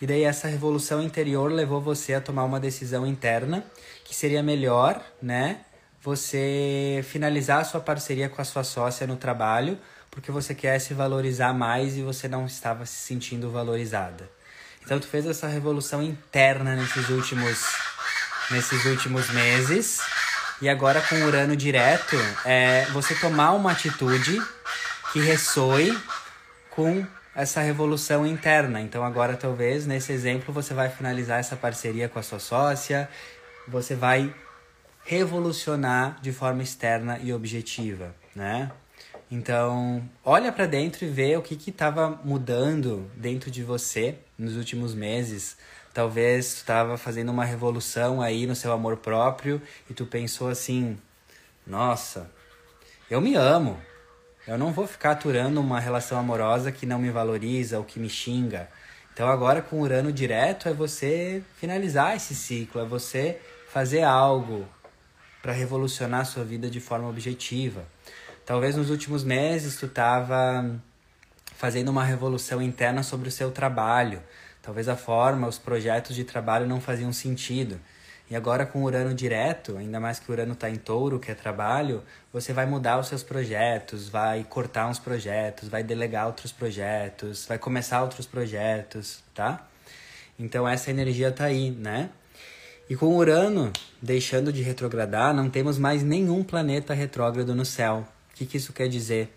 [0.00, 3.64] E daí essa revolução interior levou você a tomar uma decisão interna
[4.04, 5.60] que seria melhor, né?
[6.00, 9.76] Você finalizar a sua parceria com a sua sócia no trabalho,
[10.10, 14.30] porque você quer se valorizar mais e você não estava se sentindo valorizada.
[14.84, 17.58] Então tu fez essa revolução interna nesses últimos
[18.50, 20.00] nesses últimos meses.
[20.60, 24.40] E agora com Urano direto, é você tomar uma atitude
[25.12, 25.96] que ressoe
[26.70, 28.80] com essa revolução interna.
[28.80, 33.08] Então agora talvez nesse exemplo você vai finalizar essa parceria com a sua sócia,
[33.68, 34.34] você vai
[35.04, 38.70] revolucionar de forma externa e objetiva, né?
[39.30, 44.94] Então, olha para dentro e vê o que estava mudando dentro de você nos últimos
[44.94, 45.56] meses
[45.98, 50.96] Talvez tu estava fazendo uma revolução aí no seu amor próprio e tu pensou assim:
[51.66, 52.30] nossa,
[53.10, 53.76] eu me amo.
[54.46, 58.08] Eu não vou ficar aturando uma relação amorosa que não me valoriza ou que me
[58.08, 58.68] xinga.
[59.12, 64.68] Então agora com Urano direto é você finalizar esse ciclo, é você fazer algo
[65.42, 67.84] para revolucionar a sua vida de forma objetiva.
[68.46, 70.80] Talvez nos últimos meses tu estava
[71.56, 74.22] fazendo uma revolução interna sobre o seu trabalho.
[74.68, 77.80] Talvez a forma, os projetos de trabalho não faziam sentido.
[78.30, 81.34] E agora com Urano direto, ainda mais que o Urano está em touro, que é
[81.34, 87.46] trabalho, você vai mudar os seus projetos, vai cortar uns projetos, vai delegar outros projetos,
[87.46, 89.66] vai começar outros projetos, tá?
[90.38, 92.10] Então essa energia tá aí, né?
[92.90, 98.06] E com Urano deixando de retrogradar, não temos mais nenhum planeta retrógrado no céu.
[98.30, 99.34] O que, que isso quer dizer?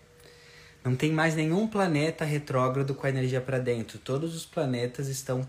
[0.84, 3.98] Não tem mais nenhum planeta retrógrado com a energia para dentro.
[3.98, 5.46] Todos os planetas estão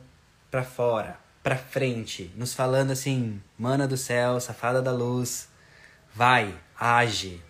[0.52, 5.50] para fora, para frente, nos falando assim: mana do céu, safada da luz,
[6.13, 7.41] vai, age.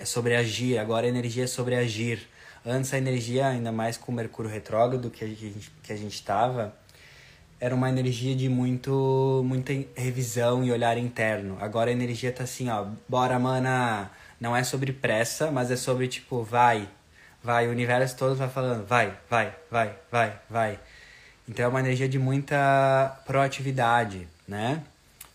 [0.00, 2.28] É sobre agir, agora a energia é sobre agir.
[2.66, 6.14] Antes a energia, ainda mais com o Mercúrio retrógrado que a gente que a gente
[6.14, 6.74] estava,
[7.60, 11.56] era uma energia de muito muita revisão e olhar interno.
[11.60, 16.08] Agora a energia tá assim, ó, bora mana, não é sobre pressa, mas é sobre
[16.08, 16.88] tipo, vai,
[17.42, 20.80] vai, o universo todo vai falando, vai, vai, vai, vai, vai.
[21.48, 24.84] Então é uma energia de muita proatividade, né?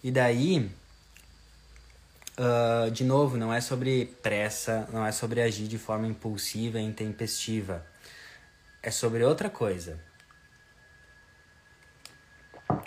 [0.03, 0.71] E daí,
[2.39, 6.83] uh, de novo, não é sobre pressa, não é sobre agir de forma impulsiva e
[6.83, 7.85] intempestiva.
[8.81, 9.99] É sobre outra coisa.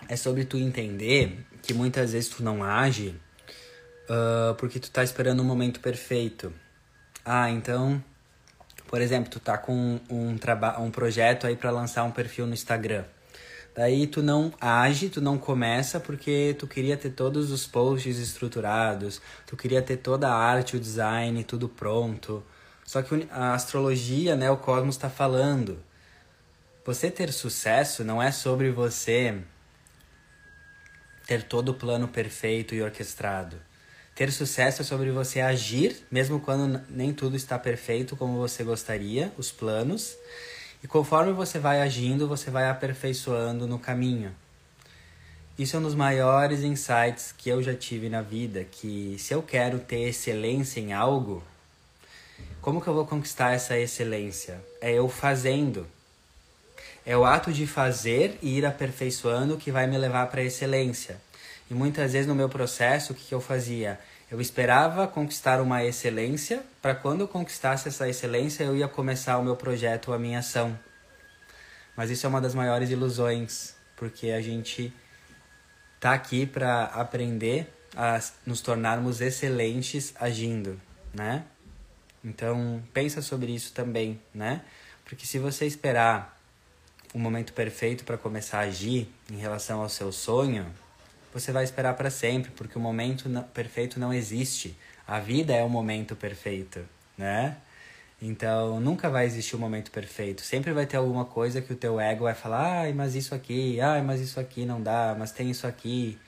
[0.08, 3.14] É sobre tu entender que muitas vezes tu não age
[4.08, 6.52] uh, porque tu tá esperando o um momento perfeito.
[7.24, 8.02] Ah, então
[8.90, 12.52] por exemplo, tu tá com um, trabalho, um projeto aí para lançar um perfil no
[12.52, 13.04] Instagram.
[13.72, 19.22] Daí tu não age, tu não começa porque tu queria ter todos os posts estruturados,
[19.46, 22.42] tu queria ter toda a arte, o design, tudo pronto.
[22.84, 25.78] Só que a astrologia, né, o cosmos está falando.
[26.84, 29.40] Você ter sucesso não é sobre você
[31.28, 33.69] ter todo o plano perfeito e orquestrado.
[34.14, 39.32] Ter sucesso é sobre você agir, mesmo quando nem tudo está perfeito como você gostaria,
[39.38, 40.16] os planos.
[40.82, 44.34] E conforme você vai agindo, você vai aperfeiçoando no caminho.
[45.58, 49.42] Isso é um dos maiores insights que eu já tive na vida, que se eu
[49.42, 51.42] quero ter excelência em algo,
[52.60, 54.60] como que eu vou conquistar essa excelência?
[54.80, 55.86] É eu fazendo.
[57.04, 61.20] É o ato de fazer e ir aperfeiçoando que vai me levar para a excelência.
[61.70, 64.00] E muitas vezes no meu processo, o que, que eu fazia?
[64.28, 69.44] Eu esperava conquistar uma excelência, para quando eu conquistasse essa excelência, eu ia começar o
[69.44, 70.76] meu projeto, a minha ação.
[71.96, 74.92] Mas isso é uma das maiores ilusões, porque a gente
[76.00, 80.80] tá aqui para aprender a nos tornarmos excelentes agindo,
[81.14, 81.44] né?
[82.24, 84.62] Então, pensa sobre isso também, né?
[85.04, 86.38] Porque se você esperar
[87.12, 90.66] o momento perfeito para começar a agir em relação ao seu sonho,
[91.32, 94.76] você vai esperar para sempre, porque o momento perfeito não existe.
[95.06, 96.80] A vida é o momento perfeito,
[97.16, 97.56] né?
[98.22, 100.42] Então, nunca vai existir o um momento perfeito.
[100.42, 103.80] Sempre vai ter alguma coisa que o teu ego vai falar: "Ai, mas isso aqui,
[103.80, 106.18] ai, mas isso aqui não dá, mas tem isso aqui".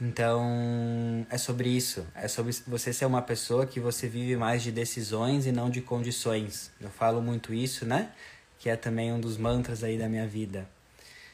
[0.00, 2.06] Então, é sobre isso.
[2.14, 5.80] É sobre você ser uma pessoa que você vive mais de decisões e não de
[5.80, 6.70] condições.
[6.80, 8.10] Eu falo muito isso, né?
[8.58, 10.68] Que é também um dos mantras aí da minha vida.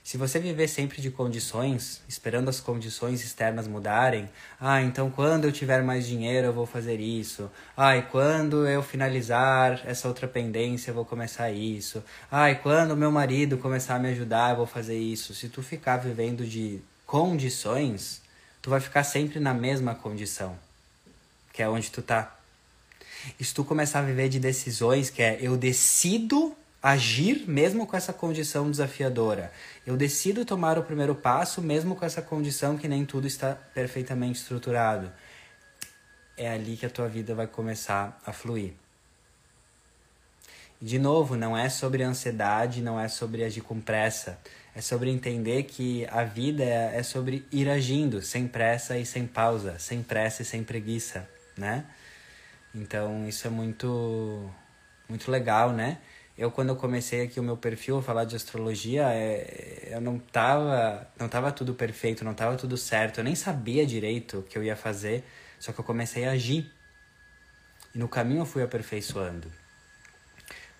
[0.05, 4.29] Se você viver sempre de condições, esperando as condições externas mudarem,
[4.61, 7.49] ah, então quando eu tiver mais dinheiro eu vou fazer isso.
[7.77, 12.03] Ah, quando eu finalizar essa outra pendência eu vou começar isso.
[12.31, 15.35] Ah, quando meu marido começar a me ajudar eu vou fazer isso.
[15.35, 18.21] Se tu ficar vivendo de condições,
[18.61, 20.59] tu vai ficar sempre na mesma condição,
[21.53, 22.37] que é onde tu tá.
[23.39, 27.97] E se tu começar a viver de decisões, que é eu decido agir mesmo com
[27.97, 29.53] essa condição desafiadora.
[29.87, 34.41] Eu decido tomar o primeiro passo mesmo com essa condição que nem tudo está perfeitamente
[34.41, 35.13] estruturado.
[36.37, 38.73] É ali que a tua vida vai começar a fluir.
[40.81, 44.41] De novo, não é sobre ansiedade, não é sobre agir com pressa.
[44.75, 49.27] É sobre entender que a vida é, é sobre ir agindo, sem pressa e sem
[49.27, 51.85] pausa, sem pressa e sem preguiça, né?
[52.75, 54.51] Então, isso é muito
[55.09, 55.99] muito legal, né?
[56.43, 60.19] Eu quando eu comecei aqui o meu perfil a falar de astrologia, é, eu não
[60.19, 64.59] tava, não tava tudo perfeito, não tava tudo certo, eu nem sabia direito o que
[64.59, 65.25] eu ia fazer,
[65.61, 66.69] só que eu comecei a agir.
[67.95, 69.53] E no caminho eu fui aperfeiçoando.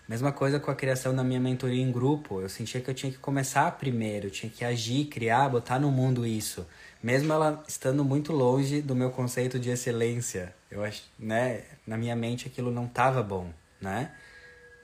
[0.09, 2.41] Mesma coisa com a criação da minha mentoria em grupo.
[2.41, 6.27] Eu sentia que eu tinha que começar primeiro, tinha que agir, criar, botar no mundo
[6.27, 6.67] isso.
[7.01, 10.53] Mesmo ela estando muito longe do meu conceito de excelência.
[10.69, 14.11] Eu acho, né, na minha mente aquilo não estava bom, né?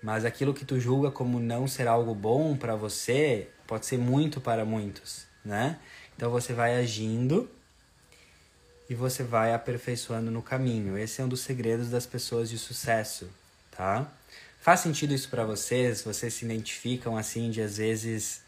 [0.02, 4.40] Mas aquilo que tu julga como não ser algo bom para você pode ser muito
[4.40, 5.78] para muitos, né?
[6.16, 7.50] Então você vai agindo
[8.88, 10.96] e você vai aperfeiçoando no caminho.
[10.96, 13.28] Esse é um dos segredos das pessoas de sucesso,
[13.70, 14.10] tá?
[14.60, 16.02] Faz sentido isso para vocês?
[16.02, 18.42] Vocês se identificam assim de às vezes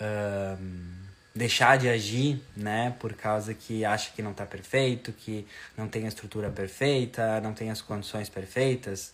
[0.00, 2.94] um, deixar de agir, né?
[2.98, 7.54] Por causa que acha que não está perfeito, que não tem a estrutura perfeita, não
[7.54, 9.12] tem as condições perfeitas.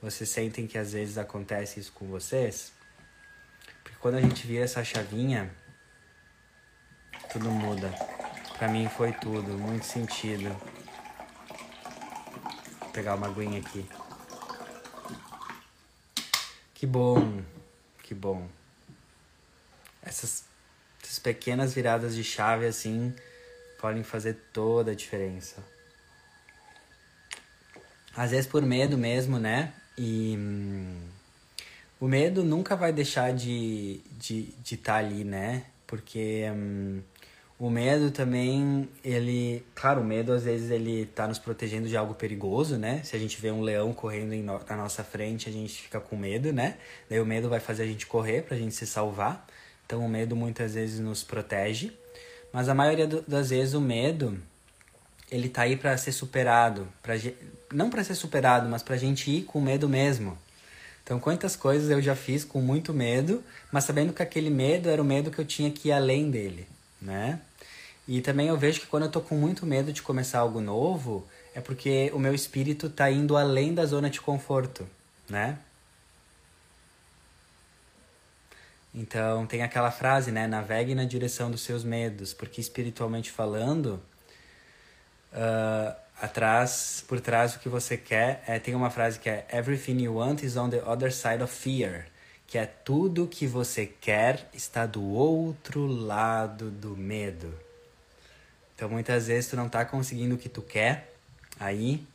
[0.00, 2.72] Vocês sentem que às vezes acontece isso com vocês?
[3.82, 5.50] Porque quando a gente vira essa chavinha,
[7.32, 7.92] tudo muda.
[8.56, 10.50] Pra mim foi tudo, muito sentido.
[12.80, 13.88] Vou pegar uma aguinha aqui.
[16.74, 17.42] Que bom,
[18.04, 18.48] que bom.
[20.00, 20.44] Essas,
[21.02, 23.12] essas pequenas viradas de chave assim
[23.80, 25.56] podem fazer toda a diferença.
[28.16, 29.72] Às vezes por medo mesmo, né?
[29.98, 30.96] E hum,
[32.00, 35.64] o medo nunca vai deixar de estar de, de tá ali, né?
[35.86, 37.00] Porque hum,
[37.58, 39.64] o medo também, ele...
[39.74, 43.02] Claro, o medo às vezes ele tá nos protegendo de algo perigoso, né?
[43.02, 46.16] Se a gente vê um leão correndo no, na nossa frente, a gente fica com
[46.16, 46.76] medo, né?
[47.10, 49.44] Daí o medo vai fazer a gente correr pra gente se salvar.
[49.84, 51.92] Então o medo muitas vezes nos protege.
[52.52, 54.40] Mas a maioria do, das vezes o medo,
[55.30, 57.14] ele tá aí para ser superado, pra,
[57.72, 60.38] não para ser superado, mas para a gente ir com medo mesmo.
[61.02, 65.00] Então, quantas coisas eu já fiz com muito medo, mas sabendo que aquele medo era
[65.00, 66.68] o medo que eu tinha que ir além dele,
[67.00, 67.40] né?
[68.06, 71.26] E também eu vejo que quando eu tô com muito medo de começar algo novo,
[71.54, 74.86] é porque o meu espírito tá indo além da zona de conforto,
[75.28, 75.58] né?
[78.94, 80.46] Então, tem aquela frase, né?
[80.46, 84.00] Navegue na direção dos seus medos, porque espiritualmente falando,
[85.32, 90.02] uh, atrás, por trás do que você quer, é, tem uma frase que é Everything
[90.02, 92.06] you want is on the other side of fear,
[92.46, 97.52] que é tudo que você quer está do outro lado do medo.
[98.74, 101.12] Então muitas vezes tu não tá conseguindo o que tu quer
[101.58, 102.06] aí,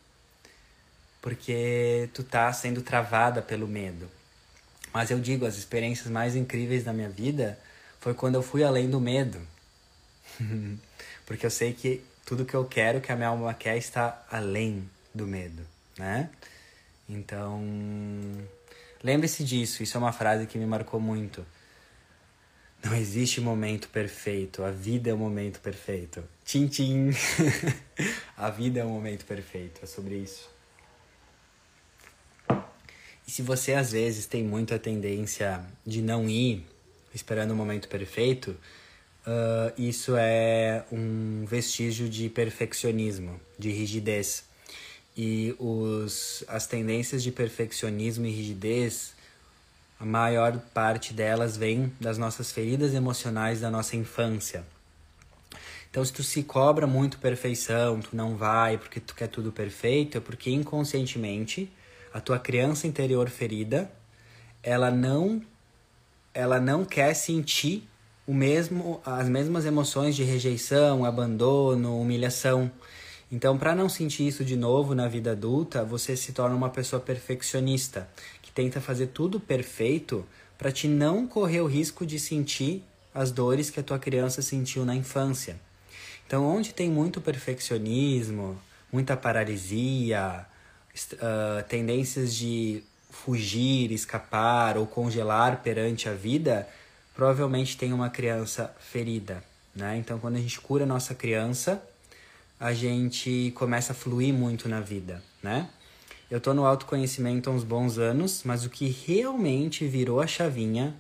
[1.22, 4.09] porque tu tá sendo travada pelo medo.
[4.93, 7.57] Mas eu digo, as experiências mais incríveis da minha vida
[7.99, 9.39] foi quando eu fui além do medo.
[11.26, 14.90] Porque eu sei que tudo que eu quero, que a minha alma quer, está além
[15.14, 15.64] do medo,
[15.98, 16.30] né?
[17.08, 17.62] Então,
[19.04, 21.46] lembre-se disso, isso é uma frase que me marcou muito.
[22.84, 26.24] Não existe momento perfeito, a vida é o momento perfeito.
[26.44, 27.12] Tchim, tchim.
[28.36, 30.50] a vida é o momento perfeito, é sobre isso.
[33.26, 36.66] E se você às vezes tem muita tendência de não ir
[37.14, 38.58] esperando o momento perfeito,
[39.28, 44.44] uh, isso é um vestígio de perfeccionismo, de rigidez.
[45.16, 49.14] E os, as tendências de perfeccionismo e rigidez,
[50.00, 54.66] a maior parte delas vem das nossas feridas emocionais da nossa infância.
[55.90, 60.18] Então, se tu se cobra muito perfeição, tu não vai porque tu quer tudo perfeito,
[60.18, 61.72] é porque inconscientemente
[62.12, 63.92] a tua criança interior ferida,
[64.64, 65.42] ela não
[66.34, 67.88] ela não quer sentir
[68.26, 72.72] o mesmo as mesmas emoções de rejeição, abandono, humilhação.
[73.32, 77.02] Então, para não sentir isso de novo na vida adulta, você se torna uma pessoa
[77.02, 78.08] perfeccionista,
[78.42, 80.26] que tenta fazer tudo perfeito
[80.58, 84.86] para te não correr o risco de sentir as dores que a tua criança sentiu
[84.86, 85.60] na infância.
[86.26, 88.58] Então, onde tem muito perfeccionismo,
[88.92, 90.46] muita paralisia,
[91.14, 96.68] uh, tendências de fugir, escapar ou congelar perante a vida,
[97.16, 99.43] provavelmente tem uma criança ferida,
[99.76, 99.97] né?
[99.97, 101.82] Então, quando a gente cura a nossa criança,
[102.59, 105.70] a gente começa a fluir muito na vida, né?
[106.30, 110.95] Eu tô no autoconhecimento há uns bons anos, mas o que realmente virou a chavinha,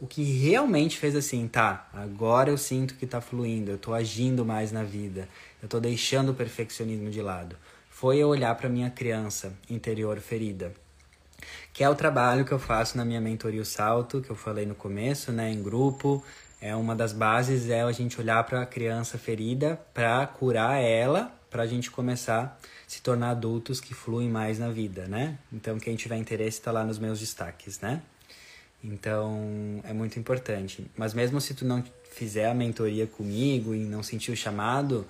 [0.00, 4.44] o que realmente fez assim, tá, agora eu sinto que tá fluindo, eu tô agindo
[4.44, 5.28] mais na vida,
[5.62, 7.56] eu tô deixando o perfeccionismo de lado
[7.94, 10.74] foi eu olhar para minha criança interior ferida.
[11.72, 14.64] Que é o trabalho que eu faço na minha mentoria O Salto, que eu falei
[14.66, 16.24] no começo, né, em grupo.
[16.60, 21.30] É uma das bases é a gente olhar para a criança ferida para curar ela,
[21.50, 25.38] para a gente começar a se tornar adultos que fluem mais na vida, né?
[25.52, 28.00] Então quem tiver interesse está lá nos meus destaques, né?
[28.82, 30.90] Então é muito importante.
[30.96, 31.82] Mas mesmo se tu não
[32.12, 35.06] fizer a mentoria comigo e não sentir o chamado,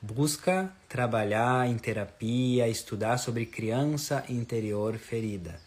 [0.00, 5.60] busca trabalhar em terapia, estudar sobre criança interior ferida.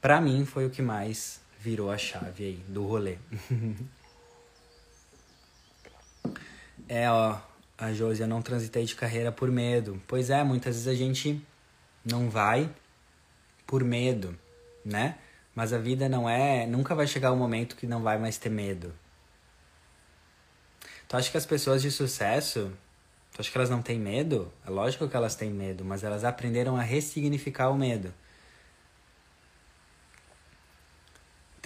[0.00, 3.18] Para mim foi o que mais virou a chave aí do rolê.
[6.88, 7.38] é, ó,
[7.76, 10.00] a Josi, eu não transitei de carreira por medo.
[10.06, 11.44] Pois é, muitas vezes a gente
[12.04, 12.70] não vai
[13.66, 14.38] por medo,
[14.84, 15.18] né?
[15.54, 18.38] Mas a vida não é, nunca vai chegar o um momento que não vai mais
[18.38, 18.94] ter medo.
[21.08, 22.72] Tu acha que as pessoas de sucesso
[23.38, 24.52] Tu acha que elas não têm medo?
[24.66, 28.12] É lógico que elas têm medo, mas elas aprenderam a ressignificar o medo.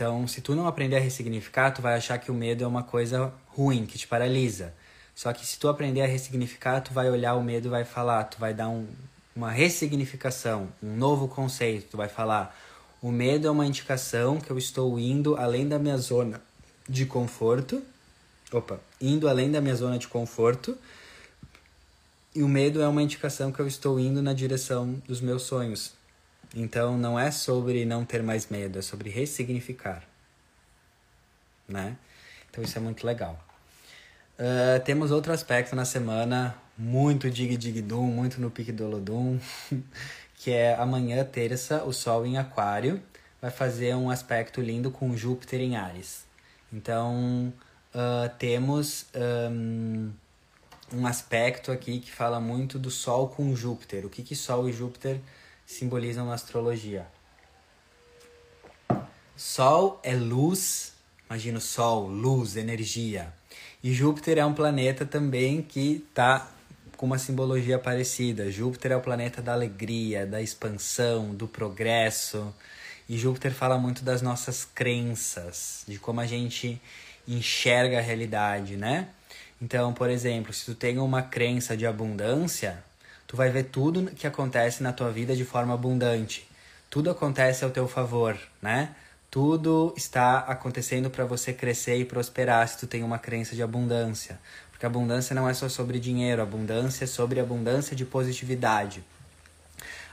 [0.02, 2.82] Então, se tu não aprender a ressignificar, tu vai achar que o medo é uma
[2.82, 4.74] coisa ruim, que te paralisa.
[5.14, 8.36] Só que se tu aprender a ressignificar, tu vai olhar o medo vai falar, tu
[8.36, 8.84] vai dar um,
[9.36, 12.52] uma ressignificação, um novo conceito, tu vai falar,
[13.00, 16.42] o medo é uma indicação que eu estou indo além da minha zona
[16.88, 17.80] de conforto.
[18.50, 20.76] Opa, indo além da minha zona de conforto
[22.34, 25.92] e o medo é uma indicação que eu estou indo na direção dos meus sonhos.
[26.54, 30.02] Então não é sobre não ter mais medo, é sobre ressignificar.
[31.68, 31.96] Né?
[32.50, 33.42] Então isso é muito legal.
[34.38, 39.38] Uh, temos outro aspecto na semana, muito dig dig dum, muito no pique do Olodum,
[40.36, 43.02] que é amanhã, terça, o Sol em Aquário
[43.40, 46.24] vai fazer um aspecto lindo com Júpiter em Ares.
[46.72, 47.52] Então
[47.94, 49.06] uh, temos.
[49.14, 50.12] Um,
[50.94, 54.04] um aspecto aqui que fala muito do Sol com Júpiter.
[54.04, 55.20] O que, que Sol e Júpiter
[55.72, 57.06] simbolizam na astrologia?
[59.36, 60.92] Sol é luz,
[61.28, 63.32] imagina o Sol, luz, energia.
[63.82, 66.48] E Júpiter é um planeta também que está
[66.96, 68.50] com uma simbologia parecida.
[68.50, 72.54] Júpiter é o planeta da alegria, da expansão, do progresso.
[73.08, 76.80] E Júpiter fala muito das nossas crenças, de como a gente
[77.26, 79.08] enxerga a realidade, né?
[79.60, 82.84] Então, por exemplo, se tu tem uma crença de abundância,
[83.32, 86.46] tu vai ver tudo que acontece na tua vida de forma abundante.
[86.90, 88.94] Tudo acontece ao teu favor, né?
[89.30, 94.38] Tudo está acontecendo para você crescer e prosperar se tu tem uma crença de abundância.
[94.70, 99.02] Porque abundância não é só sobre dinheiro, abundância é sobre abundância de positividade.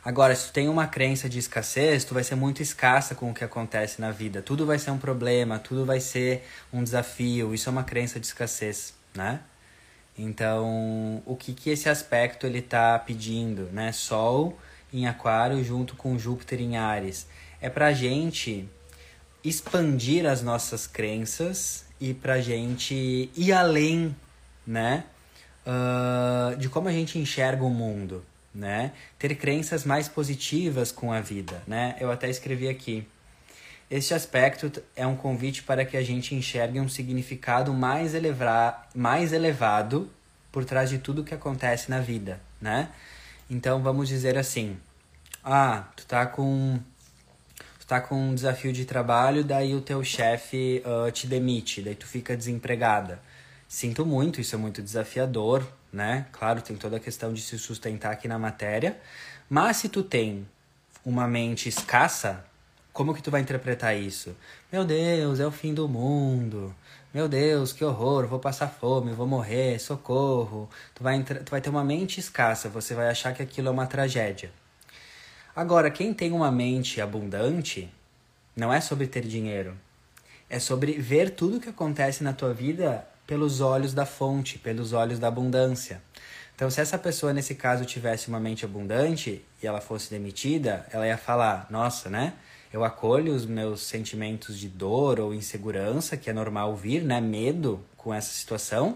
[0.02, 3.34] Agora, se tu tem uma crença de escassez, tu vai ser muito escassa com o
[3.34, 4.42] que acontece na vida.
[4.42, 7.54] Tudo vai ser um problema, tudo vai ser um desafio.
[7.54, 9.40] Isso é uma crença de escassez né?
[10.22, 13.92] Então, o que que esse aspecto ele tá pedindo, né?
[13.92, 14.58] Sol
[14.92, 17.28] em Aquário junto com Júpiter em Ares.
[17.62, 18.68] É pra gente
[19.44, 24.16] expandir as nossas crenças e pra gente ir além
[24.70, 25.04] né?
[25.66, 28.92] Uh, de como a gente enxerga o mundo, né?
[29.18, 31.96] Ter crenças mais positivas com a vida, né?
[32.00, 33.06] Eu até escrevi aqui.
[33.90, 39.34] Este aspecto é um convite para que a gente enxergue um significado mais, eleva mais
[39.34, 40.08] elevado
[40.52, 42.90] por trás de tudo que acontece na vida, né?
[43.50, 44.78] Então vamos dizer assim:
[45.44, 46.80] ah, tu tá com
[47.80, 51.96] tu tá com um desafio de trabalho, daí o teu chefe uh, te demite, daí
[51.96, 53.20] tu fica desempregada.
[53.68, 56.28] Sinto muito, isso é muito desafiador, né?
[56.32, 59.00] Claro, tem toda a questão de se sustentar aqui na matéria,
[59.50, 60.48] mas se tu tem
[61.04, 62.46] uma mente escassa,
[63.00, 64.36] como que tu vai interpretar isso?
[64.70, 66.76] Meu Deus, é o fim do mundo.
[67.14, 70.70] Meu Deus, que horror, vou passar fome, vou morrer, socorro.
[70.94, 73.88] Tu vai, tu vai ter uma mente escassa, você vai achar que aquilo é uma
[73.88, 74.52] tragédia.
[75.56, 77.90] Agora, quem tem uma mente abundante,
[78.54, 79.78] não é sobre ter dinheiro.
[80.50, 84.92] É sobre ver tudo o que acontece na tua vida pelos olhos da fonte, pelos
[84.92, 86.02] olhos da abundância.
[86.54, 91.08] Então, se essa pessoa, nesse caso, tivesse uma mente abundante e ela fosse demitida, ela
[91.08, 92.34] ia falar: Nossa, né?
[92.72, 97.20] Eu acolho os meus sentimentos de dor ou insegurança, que é normal vir, né?
[97.20, 98.96] Medo com essa situação,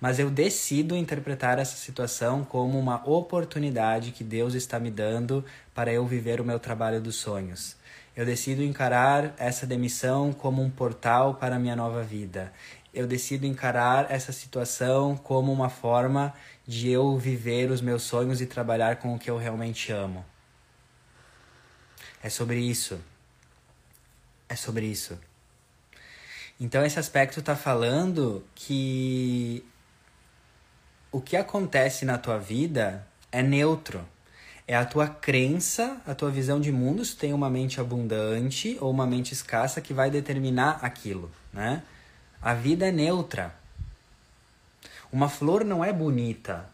[0.00, 5.44] mas eu decido interpretar essa situação como uma oportunidade que Deus está me dando
[5.74, 7.76] para eu viver o meu trabalho dos sonhos.
[8.16, 12.50] Eu decido encarar essa demissão como um portal para a minha nova vida.
[12.92, 16.32] Eu decido encarar essa situação como uma forma
[16.66, 20.24] de eu viver os meus sonhos e trabalhar com o que eu realmente amo.
[22.22, 22.98] É sobre isso
[24.50, 25.16] é sobre isso.
[26.60, 29.64] Então esse aspecto está falando que
[31.10, 34.06] o que acontece na tua vida é neutro.
[34.68, 38.90] É a tua crença, a tua visão de mundo, se tem uma mente abundante ou
[38.90, 41.82] uma mente escassa que vai determinar aquilo, né?
[42.42, 43.54] A vida é neutra.
[45.12, 46.68] Uma flor não é bonita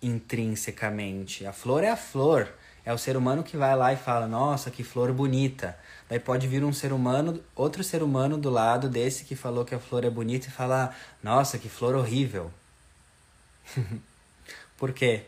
[0.00, 1.44] intrinsecamente.
[1.44, 2.48] A flor é a flor.
[2.84, 5.76] É o ser humano que vai lá e fala: "Nossa, que flor bonita".
[6.08, 9.74] Daí pode vir um ser humano, outro ser humano do lado desse que falou que
[9.74, 12.50] a flor é bonita e falar: Nossa, que flor horrível.
[14.78, 15.24] Por quê?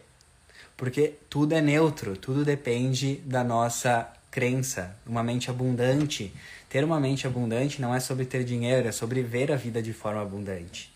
[0.76, 4.96] Porque tudo é neutro, tudo depende da nossa crença.
[5.06, 6.32] Uma mente abundante.
[6.70, 9.92] Ter uma mente abundante não é sobre ter dinheiro, é sobre ver a vida de
[9.92, 10.94] forma abundante.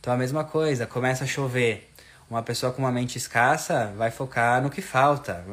[0.00, 1.90] Então a mesma coisa, começa a chover.
[2.28, 5.44] Uma pessoa com uma mente escassa vai focar no que falta,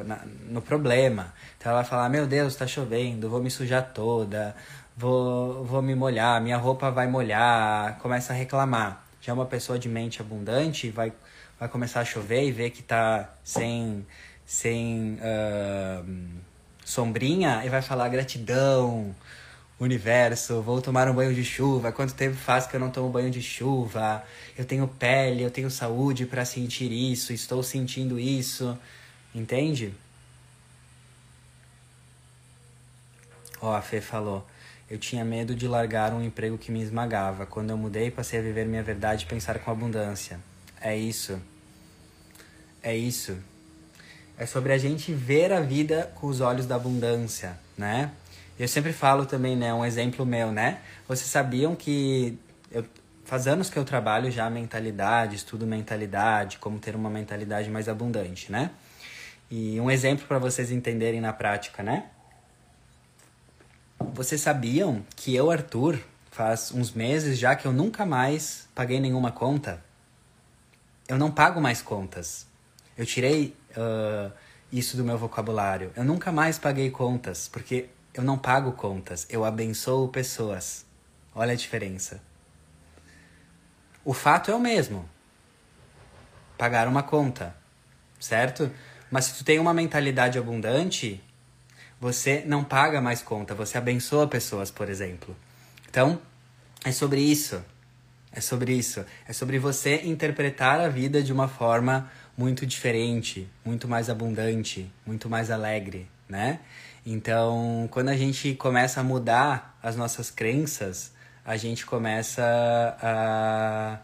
[0.48, 1.32] no problema.
[1.56, 4.56] Então ela vai falar: Meu Deus, está chovendo, vou me sujar toda,
[4.96, 7.98] vou, vou me molhar, minha roupa vai molhar.
[7.98, 9.04] Começa a reclamar.
[9.20, 11.12] Já uma pessoa de mente abundante vai,
[11.58, 14.04] vai começar a chover e ver que está sem,
[14.44, 16.04] sem uh,
[16.84, 19.14] sombrinha e vai falar gratidão
[19.78, 23.30] universo, vou tomar um banho de chuva, quanto tempo faz que eu não tomo banho
[23.30, 24.24] de chuva,
[24.56, 28.78] eu tenho pele, eu tenho saúde para sentir isso, estou sentindo isso,
[29.34, 29.92] entende?
[33.60, 34.46] Ó, oh, a Fê falou,
[34.88, 38.42] eu tinha medo de largar um emprego que me esmagava, quando eu mudei passei a
[38.42, 40.38] viver minha verdade e pensar com abundância.
[40.80, 41.40] É isso.
[42.82, 43.36] É isso.
[44.36, 48.12] É sobre a gente ver a vida com os olhos da abundância, né?
[48.58, 50.80] Eu sempre falo também, né, um exemplo meu, né?
[51.08, 52.38] Vocês sabiam que
[52.70, 52.84] eu,
[53.24, 58.52] faz anos que eu trabalho já mentalidade, estudo mentalidade, como ter uma mentalidade mais abundante,
[58.52, 58.70] né?
[59.50, 62.06] E um exemplo para vocês entenderem na prática, né?
[63.98, 65.98] Vocês sabiam que eu, Arthur,
[66.30, 69.82] faz uns meses já que eu nunca mais paguei nenhuma conta?
[71.08, 72.46] Eu não pago mais contas.
[72.96, 74.32] Eu tirei uh,
[74.72, 75.92] isso do meu vocabulário.
[75.96, 80.86] Eu nunca mais paguei contas, porque eu não pago contas, eu abençoo pessoas.
[81.34, 82.22] Olha a diferença.
[84.04, 85.08] O fato é o mesmo.
[86.56, 87.56] Pagar uma conta,
[88.20, 88.70] certo?
[89.10, 91.22] Mas se tu tem uma mentalidade abundante,
[92.00, 95.36] você não paga mais conta, você abençoa pessoas, por exemplo.
[95.88, 96.20] Então,
[96.84, 97.64] é sobre isso.
[98.30, 99.04] É sobre isso.
[99.26, 105.28] É sobre você interpretar a vida de uma forma muito diferente, muito mais abundante, muito
[105.28, 106.60] mais alegre, né?
[107.06, 111.12] Então, quando a gente começa a mudar as nossas crenças,
[111.44, 112.42] a gente começa
[113.02, 113.98] a,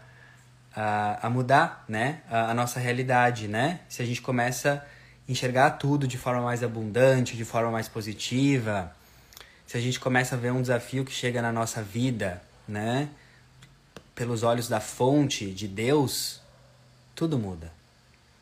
[0.75, 2.21] a, a mudar né?
[2.29, 3.79] A, a, nossa realidade, né?
[3.89, 4.85] Se a gente começa
[5.27, 8.95] a enxergar tudo de forma mais abundante, de forma mais positiva,
[9.65, 13.09] se a gente começa a ver um desafio que chega na nossa vida, né?
[14.13, 16.39] Pelos olhos da fonte de Deus,
[17.15, 17.71] tudo muda.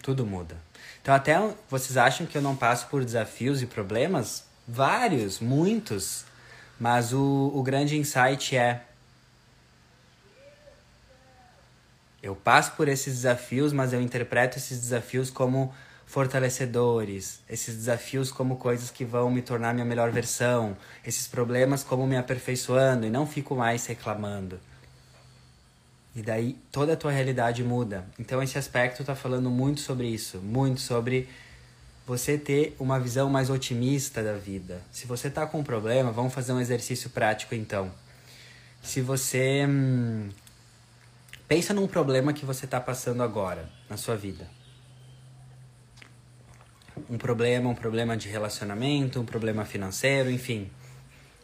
[0.02, 0.58] Tudo muda.
[1.02, 1.38] Então, até
[1.70, 4.49] vocês acham que eu não passo por desafios e problemas?
[4.72, 6.26] Vários, muitos.
[6.80, 8.84] Mas o, o grande insight é:
[12.22, 15.74] Eu passo por esses desafios, mas eu interpreto esses desafios como
[16.06, 22.06] fortalecedores, esses desafios como coisas que vão me tornar minha melhor versão, esses problemas como
[22.06, 24.60] me aperfeiçoando e não fico mais reclamando.
[26.16, 28.06] E daí toda a tua realidade muda.
[28.20, 31.28] Então esse aspecto está falando muito sobre isso, muito sobre
[32.10, 34.82] você ter uma visão mais otimista da vida.
[34.92, 37.92] Se você está com um problema, vamos fazer um exercício prático então.
[38.82, 40.30] Se você hum,
[41.48, 44.48] pensa num problema que você está passando agora na sua vida
[47.08, 50.68] um problema, um problema de relacionamento, um problema financeiro, enfim.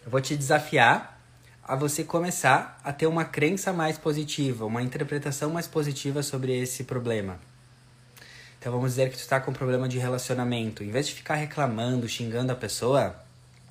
[0.04, 1.22] Eu vou te desafiar
[1.64, 6.86] a você começar a ter uma crença mais positiva, uma interpretação mais positiva sobre esse
[6.86, 7.40] problema.
[8.66, 10.84] Então vamos dizer que tu está com um problema de relacionamento.
[10.84, 13.16] Em vez de ficar reclamando, xingando a pessoa,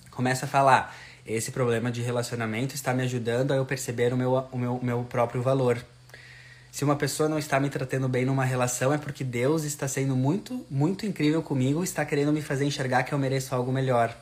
[0.09, 4.34] começa a falar: esse problema de relacionamento está me ajudando a eu perceber o meu,
[4.53, 5.84] o meu, o meu próprio valor.
[6.70, 10.14] Se uma pessoa não está me tratando bem numa relação, é porque Deus está sendo
[10.14, 14.16] muito, muito incrível comigo, está querendo me fazer enxergar que eu mereço algo melhor.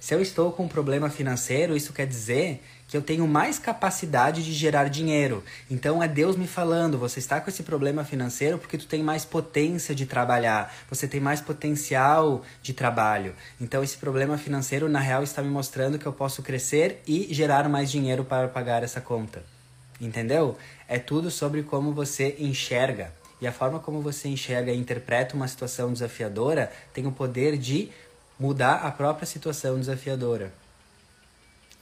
[0.00, 2.60] Se eu estou com um problema financeiro, isso quer dizer
[2.90, 5.44] que eu tenho mais capacidade de gerar dinheiro.
[5.70, 9.24] Então é Deus me falando, você está com esse problema financeiro porque tu tem mais
[9.24, 13.32] potência de trabalhar, você tem mais potencial de trabalho.
[13.60, 17.68] Então esse problema financeiro na real está me mostrando que eu posso crescer e gerar
[17.68, 19.40] mais dinheiro para pagar essa conta.
[20.00, 20.58] Entendeu?
[20.88, 23.12] É tudo sobre como você enxerga.
[23.40, 27.88] E a forma como você enxerga e interpreta uma situação desafiadora tem o poder de
[28.36, 30.52] mudar a própria situação desafiadora.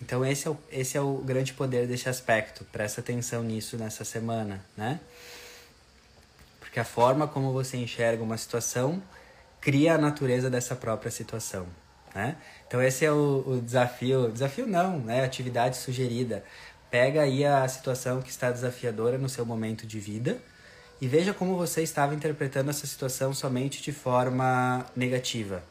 [0.01, 2.65] Então esse é o, esse é o grande poder desse aspecto.
[2.73, 5.01] Presta atenção nisso nessa semana, né?
[6.61, 9.03] Porque a forma como você enxerga uma situação
[9.61, 11.67] cria a natureza dessa própria situação,
[12.15, 12.37] né?
[12.67, 15.25] Então esse é o, o desafio, desafio não, né?
[15.25, 16.45] Atividade sugerida.
[16.91, 20.39] Pega aí a situação que está desafiadora no seu momento de vida
[21.01, 25.63] e veja como você estava interpretando essa situação somente de forma negativa.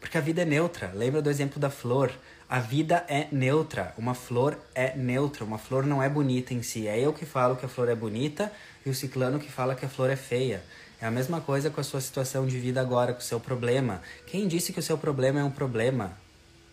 [0.00, 0.90] Porque a vida é neutra.
[0.92, 2.12] Lembra do exemplo da flor?
[2.52, 3.94] A vida é neutra.
[3.96, 5.42] Uma flor é neutra.
[5.42, 6.86] Uma flor não é bonita em si.
[6.86, 8.52] É eu que falo que a flor é bonita
[8.84, 10.62] e o ciclano que fala que a flor é feia.
[11.00, 14.02] É a mesma coisa com a sua situação de vida agora, com o seu problema.
[14.26, 16.12] Quem disse que o seu problema é um problema?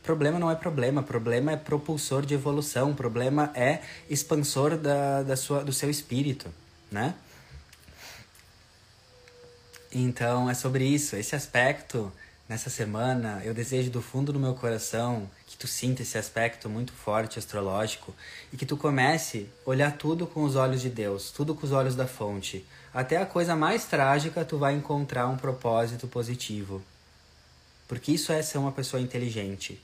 [0.04, 5.64] Problema não é problema, problema é propulsor de evolução, problema é expansor da, da sua,
[5.64, 6.54] do seu espírito,
[6.92, 7.16] né?
[9.94, 12.12] Então é sobre isso, esse aspecto
[12.50, 16.92] nessa semana, eu desejo do fundo do meu coração que tu sinta esse aspecto muito
[16.92, 18.14] forte astrológico
[18.52, 21.72] e que tu comece a olhar tudo com os olhos de Deus, tudo com os
[21.72, 22.66] olhos da fonte.
[22.94, 26.82] Até a coisa mais trágica tu vai encontrar um propósito positivo.
[27.88, 29.80] Porque isso é ser uma pessoa inteligente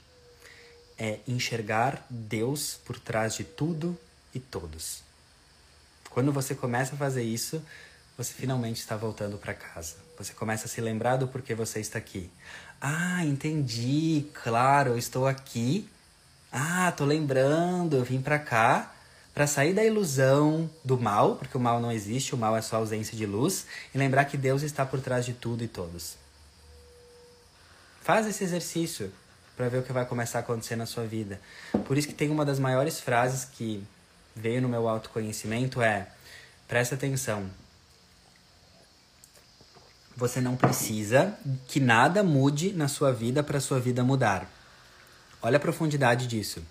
[0.98, 3.98] é enxergar Deus por trás de tudo
[4.34, 5.02] e todos.
[6.10, 7.62] Quando você começa a fazer isso,
[8.16, 9.96] você finalmente está voltando para casa.
[10.18, 12.30] Você começa a se lembrar do porquê você está aqui.
[12.80, 15.88] Ah, entendi, claro, eu estou aqui.
[16.50, 18.92] Ah, tô lembrando, eu vim para cá
[19.36, 22.76] para sair da ilusão do mal, porque o mal não existe, o mal é só
[22.76, 26.16] ausência de luz, e lembrar que Deus está por trás de tudo e todos.
[28.00, 29.12] Faz esse exercício
[29.54, 31.38] para ver o que vai começar a acontecer na sua vida.
[31.84, 33.86] Por isso que tem uma das maiores frases que
[34.34, 36.08] veio no meu autoconhecimento é:
[36.66, 37.46] presta atenção.
[40.16, 41.36] Você não precisa
[41.68, 44.50] que nada mude na sua vida para sua vida mudar.
[45.42, 46.62] Olha a profundidade disso.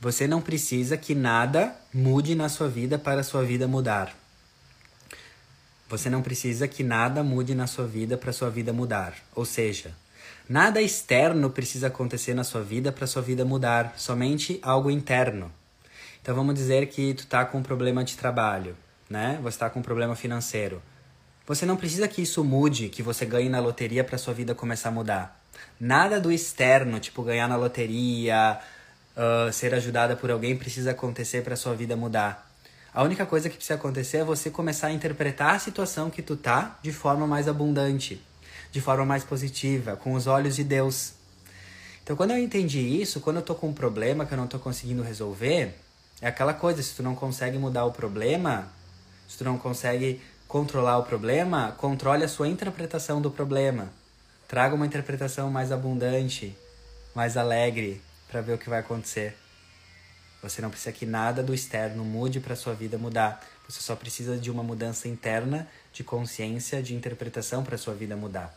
[0.00, 4.14] Você não precisa que nada mude na sua vida para sua vida mudar.
[5.88, 9.14] Você não precisa que nada mude na sua vida para sua vida mudar.
[9.34, 9.94] Ou seja,
[10.48, 15.50] Nada externo precisa acontecer na sua vida para sua vida mudar, somente algo interno.
[16.22, 18.76] Então vamos dizer que tu tá com um problema de trabalho,
[19.10, 19.40] né?
[19.42, 20.80] Você está com um problema financeiro.
[21.46, 24.88] Você não precisa que isso mude, que você ganhe na loteria para sua vida começar
[24.88, 25.40] a mudar.
[25.78, 28.58] Nada do externo, tipo ganhar na loteria,
[29.16, 32.50] uh, ser ajudada por alguém, precisa acontecer para sua vida mudar.
[32.92, 36.36] A única coisa que precisa acontecer é você começar a interpretar a situação que tu
[36.36, 38.20] tá de forma mais abundante
[38.76, 41.12] de forma mais positiva, com os olhos de Deus.
[42.02, 44.58] Então, quando eu entendi isso, quando eu tô com um problema que eu não tô
[44.58, 45.74] conseguindo resolver,
[46.20, 48.68] é aquela coisa, se tu não consegue mudar o problema,
[49.26, 53.92] se tu não consegue controlar o problema, controle a sua interpretação do problema.
[54.46, 56.56] Traga uma interpretação mais abundante,
[57.14, 59.36] mais alegre, para ver o que vai acontecer.
[60.42, 63.44] Você não precisa que nada do externo mude para sua vida mudar.
[63.68, 68.56] Você só precisa de uma mudança interna de consciência, de interpretação para sua vida mudar.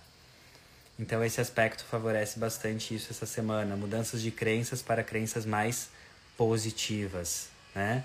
[1.00, 5.90] Então esse aspecto favorece bastante isso essa semana, mudanças de crenças para crenças mais
[6.38, 8.04] positivas, né?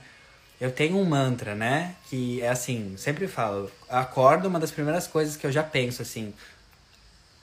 [0.61, 1.95] Eu tenho um mantra, né?
[2.09, 6.33] Que é assim, sempre falo, acordo, uma das primeiras coisas que eu já penso assim,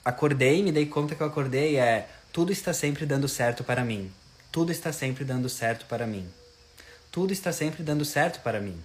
[0.04, 4.10] acordei, me dei conta que eu acordei é tudo está sempre dando certo para mim.
[4.50, 6.26] Tudo está sempre dando certo para mim.
[7.10, 8.78] Tudo está sempre dando certo para mim.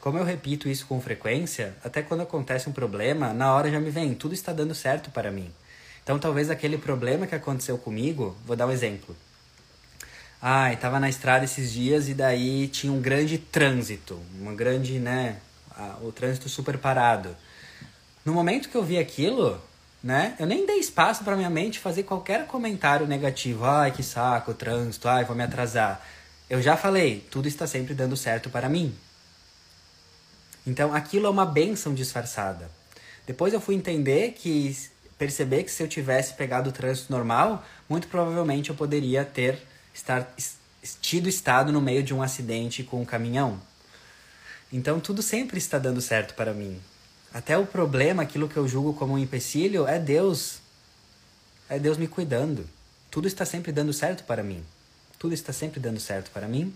[0.00, 3.90] Como eu repito isso com frequência, até quando acontece um problema, na hora já me
[3.90, 5.50] vem, tudo está dando certo para mim.
[6.02, 9.16] Então talvez aquele problema que aconteceu comigo, vou dar um exemplo.
[10.46, 15.38] Ai, tava na estrada esses dias e daí tinha um grande trânsito, uma grande, né,
[16.02, 17.34] o trânsito super parado.
[18.26, 19.58] No momento que eu vi aquilo,
[20.02, 23.64] né, eu nem dei espaço para minha mente fazer qualquer comentário negativo.
[23.64, 26.06] Ai, que saco, trânsito, ai, vou me atrasar.
[26.50, 28.94] Eu já falei, tudo está sempre dando certo para mim.
[30.66, 32.70] Então aquilo é uma benção disfarçada.
[33.26, 34.76] Depois eu fui entender que
[35.16, 40.34] perceber que se eu tivesse pegado o trânsito normal, muito provavelmente eu poderia ter estar,
[41.00, 43.60] tido estado no meio de um acidente com um caminhão.
[44.72, 46.80] Então tudo sempre está dando certo para mim.
[47.32, 50.58] Até o problema, aquilo que eu julgo como um empecilho, é Deus.
[51.68, 52.68] É Deus me cuidando.
[53.10, 54.64] Tudo está sempre dando certo para mim.
[55.18, 56.74] Tudo está sempre dando certo para mim.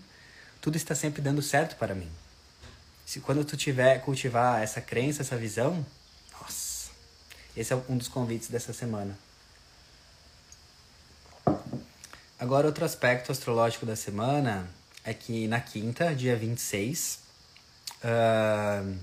[0.61, 2.09] Tudo está sempre dando certo para mim.
[3.05, 5.85] Se quando tu tiver cultivar essa crença, essa visão,
[6.39, 6.89] nossa.
[7.55, 9.17] Esse é um dos convites dessa semana.
[12.39, 14.65] Agora, outro aspecto astrológico da semana
[15.03, 17.19] é que na quinta, dia 26,
[18.01, 18.95] uh,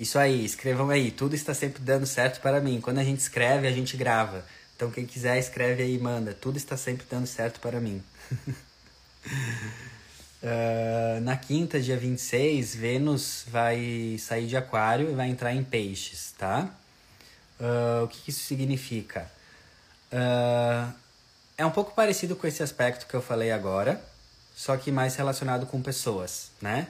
[0.00, 2.80] isso aí, escrevam aí, tudo está sempre dando certo para mim.
[2.80, 4.44] Quando a gente escreve, a gente grava.
[4.74, 6.34] Então, quem quiser, escreve aí e manda.
[6.34, 8.02] Tudo está sempre dando certo para mim.
[10.42, 16.34] uh, na quinta, dia 26, Vênus vai sair de Aquário e vai entrar em Peixes,
[16.36, 16.68] tá?
[17.60, 19.30] Uh, o que, que, isso significa?
[20.12, 21.03] Uh,
[21.56, 24.02] é um pouco parecido com esse aspecto que eu falei agora,
[24.54, 26.88] só que mais relacionado com pessoas, né?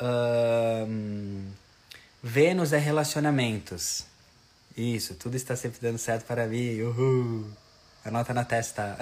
[0.00, 1.46] Um,
[2.22, 4.04] Vênus é relacionamentos.
[4.76, 6.80] Isso, tudo está sempre dando certo para mim.
[6.80, 7.46] Uhul.
[8.04, 8.96] Anota na testa.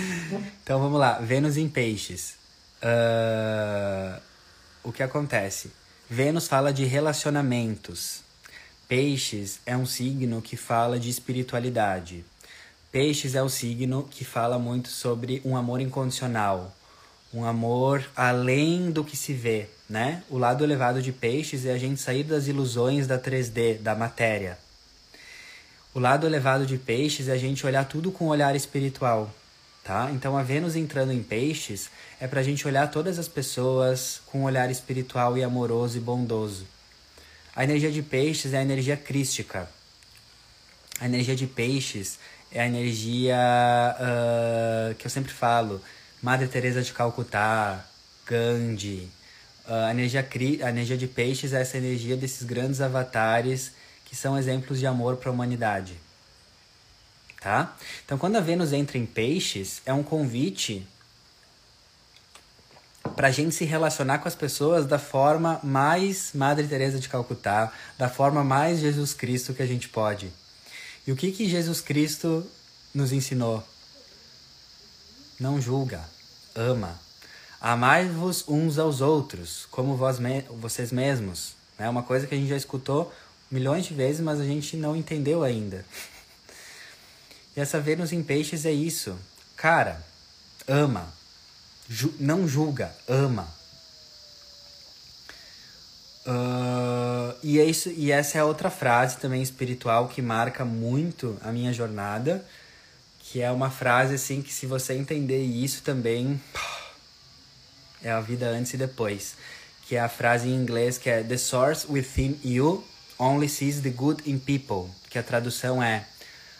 [0.62, 1.18] então vamos lá.
[1.18, 2.34] Vênus em peixes.
[2.82, 4.20] Uh,
[4.82, 5.70] o que acontece?
[6.08, 8.22] Vênus fala de relacionamentos.
[8.88, 12.24] Peixes é um signo que fala de espiritualidade.
[12.92, 16.74] Peixes é o signo que fala muito sobre um amor incondicional,
[17.32, 20.24] um amor além do que se vê, né?
[20.28, 24.58] O lado elevado de Peixes é a gente sair das ilusões da 3D, da matéria.
[25.94, 29.32] O lado elevado de Peixes é a gente olhar tudo com um olhar espiritual,
[29.84, 30.10] tá?
[30.12, 34.40] Então a Vênus entrando em Peixes é para a gente olhar todas as pessoas com
[34.40, 36.66] um olhar espiritual e amoroso e bondoso.
[37.54, 39.70] A energia de Peixes é a energia crística.
[40.98, 42.18] A energia de Peixes
[42.52, 43.36] é a energia
[43.96, 45.80] uh, que eu sempre falo.
[46.22, 47.84] Madre Teresa de Calcutá,
[48.26, 49.08] Gandhi.
[49.66, 50.26] Uh, a, energia,
[50.62, 53.72] a energia de peixes é essa energia desses grandes avatares
[54.04, 55.94] que são exemplos de amor para a humanidade.
[57.40, 57.74] Tá?
[58.04, 60.86] Então, quando a Vênus entra em peixes, é um convite
[63.16, 67.72] para a gente se relacionar com as pessoas da forma mais Madre Teresa de Calcutá,
[67.96, 70.30] da forma mais Jesus Cristo que a gente pode.
[71.06, 72.46] E o que, que Jesus Cristo
[72.94, 73.66] nos ensinou?
[75.38, 76.04] Não julga,
[76.54, 77.00] ama.
[77.60, 81.54] Amai-vos uns aos outros, como vós me vocês mesmos.
[81.78, 83.12] É uma coisa que a gente já escutou
[83.50, 85.84] milhões de vezes, mas a gente não entendeu ainda.
[87.56, 89.18] E essa Vênus em Peixes é isso.
[89.56, 90.00] Cara,
[90.68, 91.12] ama.
[91.88, 93.52] Ju não julga, ama.
[96.26, 101.50] Uh, e, é isso, e essa é outra frase também espiritual que marca muito a
[101.50, 102.44] minha jornada,
[103.18, 106.40] que é uma frase assim que se você entender isso também
[108.02, 109.34] é a vida antes e depois,
[109.86, 112.84] que é a frase em inglês que é The source within you
[113.18, 116.06] only sees the good in people, que a tradução é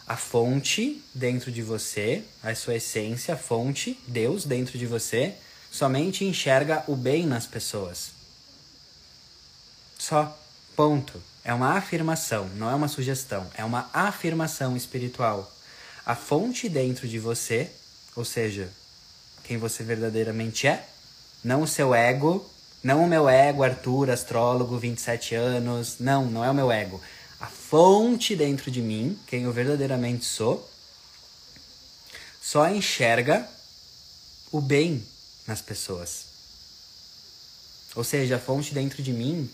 [0.07, 5.35] a fonte dentro de você, a sua essência, a fonte, Deus dentro de você,
[5.71, 8.20] somente enxerga o bem nas pessoas.
[10.01, 10.35] Só.
[10.75, 11.23] Ponto.
[11.45, 13.47] É uma afirmação, não é uma sugestão.
[13.55, 15.51] É uma afirmação espiritual.
[16.07, 17.71] A fonte dentro de você,
[18.17, 18.73] ou seja,
[19.45, 20.87] quem você verdadeiramente é,
[21.45, 22.49] não o seu ego,
[22.83, 25.97] não o meu ego, Arthur, astrólogo, 27 anos.
[26.01, 26.99] Não, não é o meu ego.
[27.39, 30.67] A fonte dentro de mim, quem eu verdadeiramente sou,
[32.41, 33.47] só enxerga
[34.51, 35.05] o bem
[35.47, 36.25] nas pessoas.
[37.95, 39.51] Ou seja, a fonte dentro de mim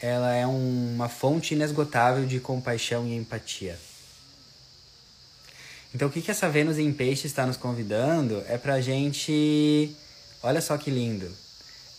[0.00, 3.78] ela é uma fonte inesgotável de compaixão e empatia.
[5.94, 9.94] Então, o que, que essa Vênus em Peixe está nos convidando é para a gente.
[10.42, 11.28] Olha só que lindo!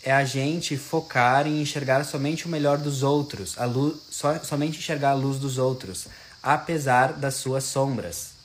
[0.04, 4.80] é a gente focar em enxergar somente o melhor dos outros, a luz, so, somente
[4.80, 6.08] enxergar a luz dos outros,
[6.42, 8.39] apesar das suas sombras.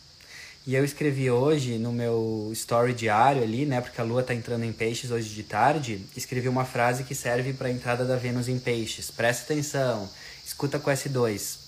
[0.66, 4.64] E eu escrevi hoje no meu story diário ali, né, porque a lua está entrando
[4.64, 8.48] em peixes hoje de tarde, escrevi uma frase que serve para a entrada da Vênus
[8.48, 9.10] em peixes.
[9.10, 10.08] Presta atenção,
[10.44, 11.58] escuta com S2.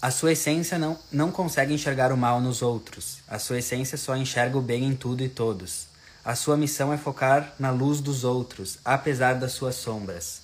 [0.00, 3.18] A sua essência não, não consegue enxergar o mal nos outros.
[3.28, 5.86] A sua essência só enxerga o bem em tudo e todos.
[6.24, 10.40] A sua missão é focar na luz dos outros, apesar das suas sombras.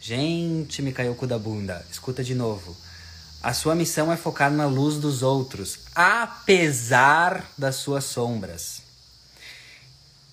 [0.00, 1.84] Gente, me caiu o cu da bunda.
[1.90, 2.76] Escuta de novo.
[3.44, 8.80] A sua missão é focar na luz dos outros, apesar das suas sombras.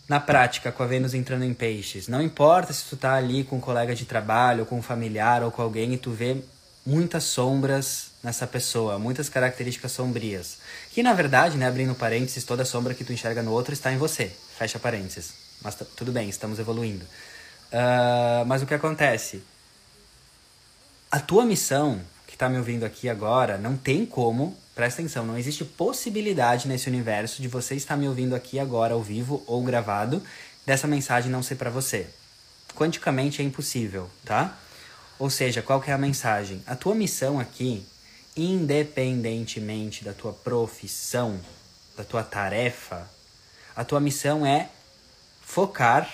[0.07, 3.57] Na prática, com a Vênus entrando em peixes, não importa se tu tá ali com
[3.57, 6.41] um colega de trabalho, com um familiar ou com alguém e tu vê
[6.85, 10.59] muitas sombras nessa pessoa, muitas características sombrias.
[10.91, 13.97] Que na verdade, né, abrindo parênteses, toda sombra que tu enxerga no outro está em
[13.97, 14.31] você.
[14.57, 15.33] Fecha parênteses.
[15.61, 17.03] Mas tudo bem, estamos evoluindo.
[17.73, 19.43] Uh, mas o que acontece?
[21.11, 21.99] A tua missão,
[22.41, 27.39] está me ouvindo aqui agora, não tem como, presta atenção, não existe possibilidade nesse universo
[27.39, 30.23] de você estar me ouvindo aqui agora, ao vivo ou gravado,
[30.65, 32.07] dessa mensagem não ser para você.
[32.73, 34.57] Quanticamente é impossível, tá?
[35.19, 36.63] Ou seja, qual que é a mensagem?
[36.65, 37.85] A tua missão aqui,
[38.35, 41.39] independentemente da tua profissão,
[41.95, 43.07] da tua tarefa,
[43.75, 44.67] a tua missão é
[45.41, 46.09] focar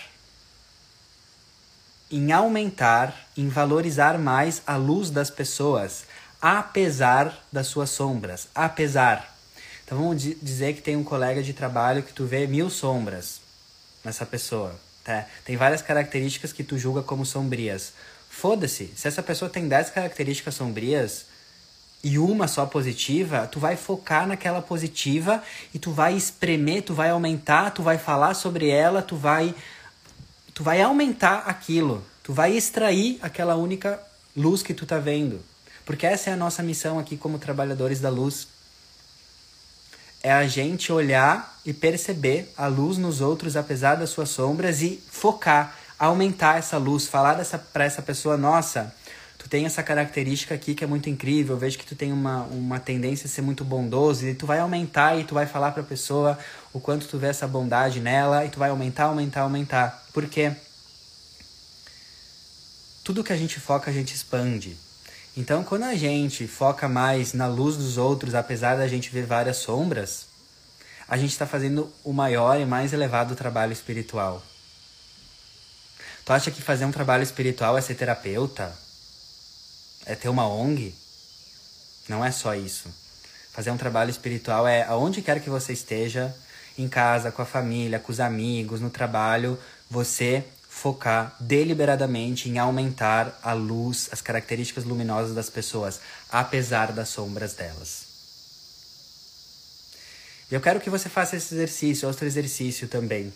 [2.09, 6.05] em aumentar, em valorizar mais a luz das pessoas,
[6.41, 9.35] apesar das suas sombras, apesar.
[9.83, 13.39] Então vamos dizer que tem um colega de trabalho que tu vê mil sombras
[14.03, 14.75] nessa pessoa.
[15.03, 15.25] Tá?
[15.45, 17.93] Tem várias características que tu julga como sombrias.
[18.29, 21.25] Foda-se, se essa pessoa tem 10 características sombrias
[22.03, 25.41] e uma só positiva, tu vai focar naquela positiva
[25.73, 29.55] e tu vai espremer, tu vai aumentar, tu vai falar sobre ela, tu vai
[30.53, 33.99] tu vai aumentar aquilo, tu vai extrair aquela única
[34.35, 35.39] luz que tu tá vendo.
[35.87, 38.47] Porque essa é a nossa missão aqui como trabalhadores da luz.
[40.21, 45.01] É a gente olhar e perceber a luz nos outros apesar das suas sombras e
[45.09, 48.93] focar aumentar essa luz, falar dessa, pra essa pessoa, nossa,
[49.37, 52.43] tu tem essa característica aqui que é muito incrível, eu vejo que tu tem uma,
[52.43, 55.83] uma tendência a ser muito bondoso, e tu vai aumentar e tu vai falar pra
[55.83, 56.37] pessoa
[56.71, 60.05] o quanto tu vê essa bondade nela, e tu vai aumentar, aumentar, aumentar.
[60.13, 60.51] Por quê?
[63.03, 64.77] Tudo que a gente foca, a gente expande.
[65.37, 69.57] Então, quando a gente foca mais na luz dos outros, apesar da gente ver várias
[69.57, 70.25] sombras,
[71.07, 74.41] a gente está fazendo o maior e mais elevado trabalho espiritual.
[76.25, 78.75] Tu acha que fazer um trabalho espiritual é ser terapeuta?
[80.07, 80.95] É ter uma ONG?
[82.09, 82.89] Não é só isso.
[83.53, 86.35] Fazer um trabalho espiritual é aonde quer que você esteja,
[86.79, 89.57] em casa, com a família, com os amigos, no trabalho,
[89.87, 90.43] você
[90.77, 95.99] focar deliberadamente em aumentar a luz, as características luminosas das pessoas,
[96.31, 98.05] apesar das sombras delas.
[100.51, 103.33] Eu quero que você faça esse exercício, outro exercício também.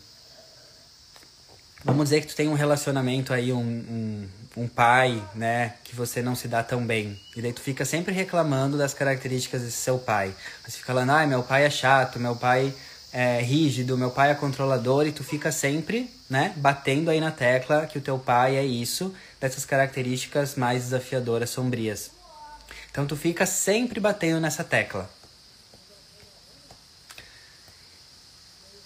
[1.84, 6.22] Vamos dizer que tu tem um relacionamento aí, um, um, um, pai, né, que você
[6.22, 7.20] não se dá tão bem.
[7.36, 10.32] E daí tu fica sempre reclamando das características desse seu pai.
[10.64, 12.72] Você fica falando, ai, meu pai é chato, meu pai
[13.14, 17.86] é rígido, meu pai é controlador, e tu fica sempre, né, batendo aí na tecla
[17.86, 22.12] que o teu pai é isso, dessas características mais desafiadoras, sombrias.
[22.90, 25.10] Então tu fica sempre batendo nessa tecla.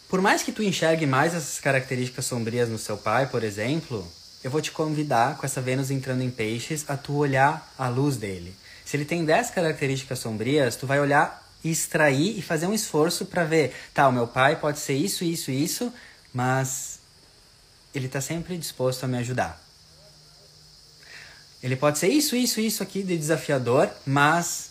[0.07, 4.07] Por mais que tu enxergue mais essas características sombrias no seu pai, por exemplo,
[4.43, 8.15] eu vou te convidar, com essa Vênus entrando em peixes, a tu olhar a luz
[8.15, 8.55] dele.
[8.85, 13.25] Se ele tem 10 características sombrias, tu vai olhar e extrair e fazer um esforço
[13.25, 15.91] para ver, tá, o meu pai pode ser isso, isso, isso,
[16.31, 16.99] mas
[17.91, 19.59] ele está sempre disposto a me ajudar.
[21.63, 24.69] Ele pode ser isso, isso, isso aqui de desafiador, mas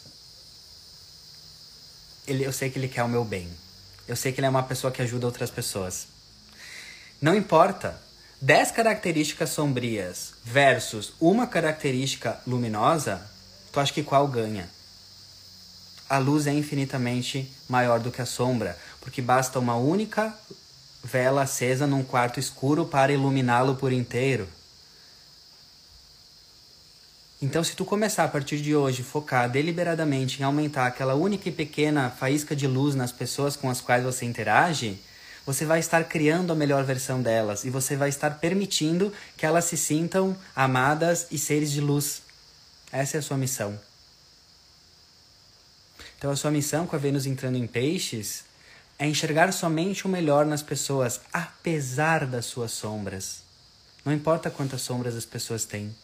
[2.29, 3.51] ele, eu sei que ele quer o meu bem.
[4.07, 6.07] Eu sei que ele é uma pessoa que ajuda outras pessoas.
[7.21, 8.01] Não importa.
[8.41, 13.21] 10 características sombrias versus uma característica luminosa,
[13.73, 14.69] tu acha que qual ganha?
[16.09, 20.35] A luz é infinitamente maior do que a sombra, porque basta uma única
[21.03, 24.49] vela acesa num quarto escuro para iluminá-lo por inteiro.
[27.43, 31.53] Então, se tu começar a partir de hoje focar deliberadamente em aumentar aquela única e
[31.53, 34.99] pequena faísca de luz nas pessoas com as quais você interage,
[35.45, 39.67] você vai estar criando a melhor versão delas e você vai estar permitindo que elas
[39.67, 42.23] se sintam amadas e seres de luz.
[42.91, 43.79] Essa é a sua missão.
[46.19, 48.45] Então, a sua missão com a Vênus entrando em peixes
[48.99, 53.43] é enxergar somente o melhor nas pessoas, apesar das suas sombras.
[54.05, 55.95] Não importa quantas sombras as pessoas têm.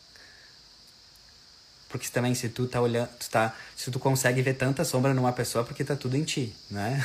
[1.88, 5.32] Porque também se tu tá olhando, tu tá, se tu consegue ver tanta sombra numa
[5.32, 7.04] pessoa, porque tá tudo em ti, né?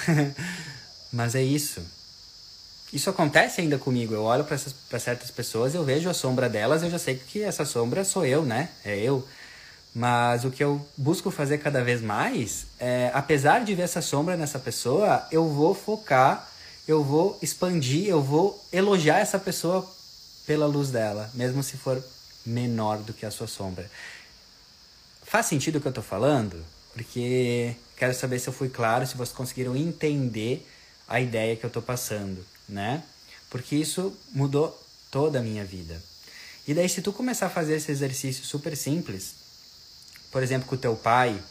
[1.11, 1.81] Mas é isso.
[2.93, 4.13] Isso acontece ainda comigo.
[4.13, 7.65] Eu olho para certas pessoas, eu vejo a sombra delas, eu já sei que essa
[7.65, 8.69] sombra sou eu, né?
[8.83, 9.27] É eu.
[9.95, 14.35] Mas o que eu busco fazer cada vez mais é, apesar de ver essa sombra
[14.35, 16.51] nessa pessoa, eu vou focar,
[16.85, 19.89] eu vou expandir, eu vou elogiar essa pessoa
[20.45, 22.03] pela luz dela, mesmo se for
[22.45, 23.89] menor do que a sua sombra.
[25.23, 26.61] Faz sentido o que eu tô falando?
[26.93, 30.67] Porque quero saber se eu fui claro, se vocês conseguiram entender
[31.07, 33.01] a ideia que eu tô passando, né?
[33.49, 34.77] Porque isso mudou
[35.09, 36.01] toda a minha vida.
[36.67, 39.44] E daí, se tu começar a fazer esse exercício super simples,
[40.35, 41.41] por exemplo, com o teu pai,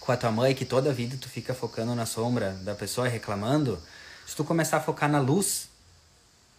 [0.00, 3.06] com a tua mãe, que toda a vida tu fica focando na sombra da pessoa
[3.06, 3.78] e reclamando,
[4.26, 5.68] se tu começar a focar na luz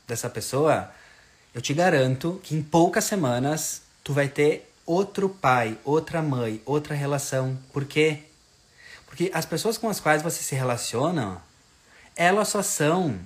[0.08, 0.92] dessa pessoa,
[1.56, 6.94] eu te garanto que em poucas semanas tu vai ter outro pai, outra mãe, outra
[6.94, 7.58] relação.
[7.74, 8.20] Por quê?
[9.08, 11.42] Porque as pessoas com as quais você se relaciona,
[12.16, 13.20] elas só são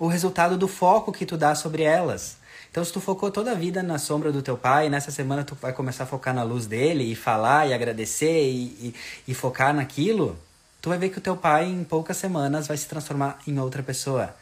[0.00, 2.38] o resultado do foco que tu dá sobre elas.
[2.76, 5.54] Então, se tu focou toda a vida na sombra do teu pai, nessa semana tu
[5.54, 8.94] vai começar a focar na luz dele e falar e agradecer e, e,
[9.28, 10.38] e focar naquilo,
[10.82, 13.82] tu vai ver que o teu pai em poucas semanas vai se transformar em outra
[13.82, 14.36] pessoa.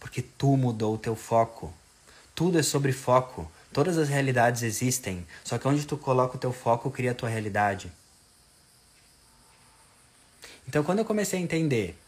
[0.00, 1.70] Porque tu mudou o teu foco.
[2.34, 3.46] Tudo é sobre foco.
[3.70, 7.28] Todas as realidades existem, só que onde tu coloca o teu foco cria a tua
[7.28, 7.92] realidade.
[10.66, 11.98] Então, quando eu comecei a entender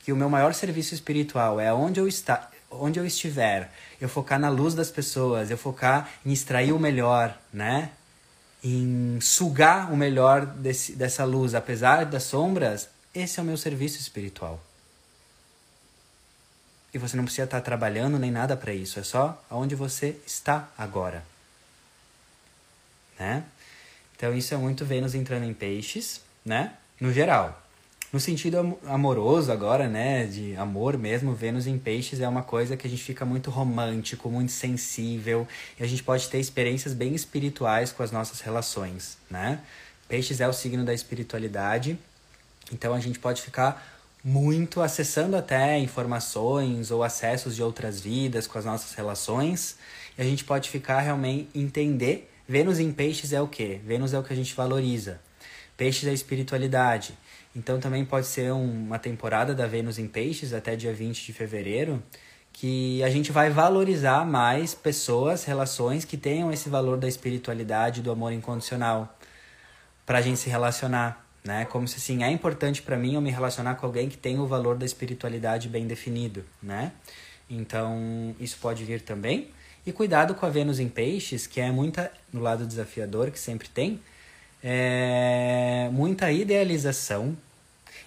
[0.00, 4.38] que o meu maior serviço espiritual é onde eu, está, onde eu estiver, eu focar
[4.38, 7.90] na luz das pessoas, eu focar em extrair o melhor, né?
[8.62, 13.98] Em sugar o melhor desse, dessa luz, apesar das sombras, esse é o meu serviço
[13.98, 14.62] espiritual.
[16.92, 20.68] E você não precisa estar trabalhando nem nada para isso, é só aonde você está
[20.76, 21.24] agora.
[23.18, 23.44] Né?
[24.16, 26.74] Então isso é muito Vênus entrando em peixes, né?
[27.00, 27.60] No geral.
[28.12, 32.84] No sentido amoroso agora, né, de amor mesmo, Vênus em peixes é uma coisa que
[32.84, 35.46] a gente fica muito romântico, muito sensível,
[35.78, 39.60] e a gente pode ter experiências bem espirituais com as nossas relações, né?
[40.08, 41.96] Peixes é o signo da espiritualidade,
[42.72, 43.86] então a gente pode ficar
[44.24, 49.76] muito acessando até informações ou acessos de outras vidas com as nossas relações,
[50.18, 53.80] e a gente pode ficar realmente entender Vênus em peixes é o que?
[53.86, 55.20] Vênus é o que a gente valoriza.
[55.76, 57.16] Peixes é espiritualidade.
[57.54, 62.02] Então também pode ser uma temporada da Vênus em Peixes até dia 20 de fevereiro,
[62.52, 68.10] que a gente vai valorizar mais pessoas, relações que tenham esse valor da espiritualidade, do
[68.10, 69.16] amor incondicional,
[70.06, 71.64] para a gente se relacionar, né?
[71.64, 74.46] Como se assim, é importante para mim eu me relacionar com alguém que tem o
[74.46, 76.92] valor da espiritualidade bem definido, né?
[77.48, 79.48] Então, isso pode vir também.
[79.84, 83.68] E cuidado com a Vênus em Peixes, que é muita no lado desafiador que sempre
[83.68, 84.00] tem,
[84.62, 87.36] é, muita idealização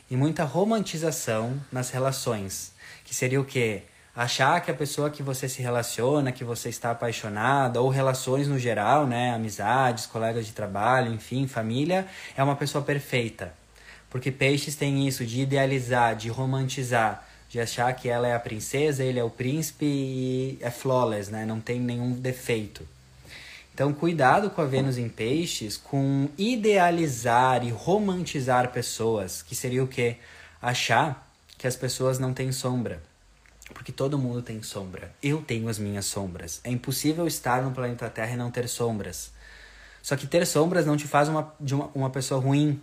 [0.09, 2.73] e muita romantização nas relações.
[3.03, 3.83] Que seria o quê?
[4.15, 8.59] Achar que a pessoa que você se relaciona, que você está apaixonado, ou relações no
[8.59, 9.33] geral, né?
[9.33, 12.05] Amizades, colegas de trabalho, enfim, família,
[12.37, 13.51] é uma pessoa perfeita.
[14.11, 19.03] Porque peixes têm isso de idealizar, de romantizar, de achar que ela é a princesa,
[19.03, 21.43] ele é o príncipe e é flawless, né?
[21.43, 22.87] Não tem nenhum defeito.
[23.73, 29.87] Então, cuidado com a Vênus em Peixes, com idealizar e romantizar pessoas, que seria o
[29.87, 30.17] quê?
[30.61, 33.01] Achar que as pessoas não têm sombra.
[33.73, 35.11] Porque todo mundo tem sombra.
[35.23, 36.61] Eu tenho as minhas sombras.
[36.63, 39.31] É impossível estar no planeta Terra e não ter sombras.
[40.03, 42.79] Só que ter sombras não te faz uma, de uma, uma pessoa ruim.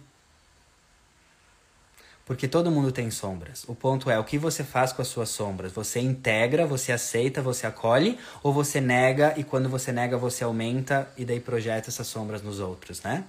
[2.31, 3.65] Porque todo mundo tem sombras.
[3.67, 5.73] O ponto é o que você faz com as suas sombras.
[5.73, 11.11] Você integra, você aceita, você acolhe, ou você nega e quando você nega você aumenta
[11.17, 13.25] e daí projeta essas sombras nos outros, né?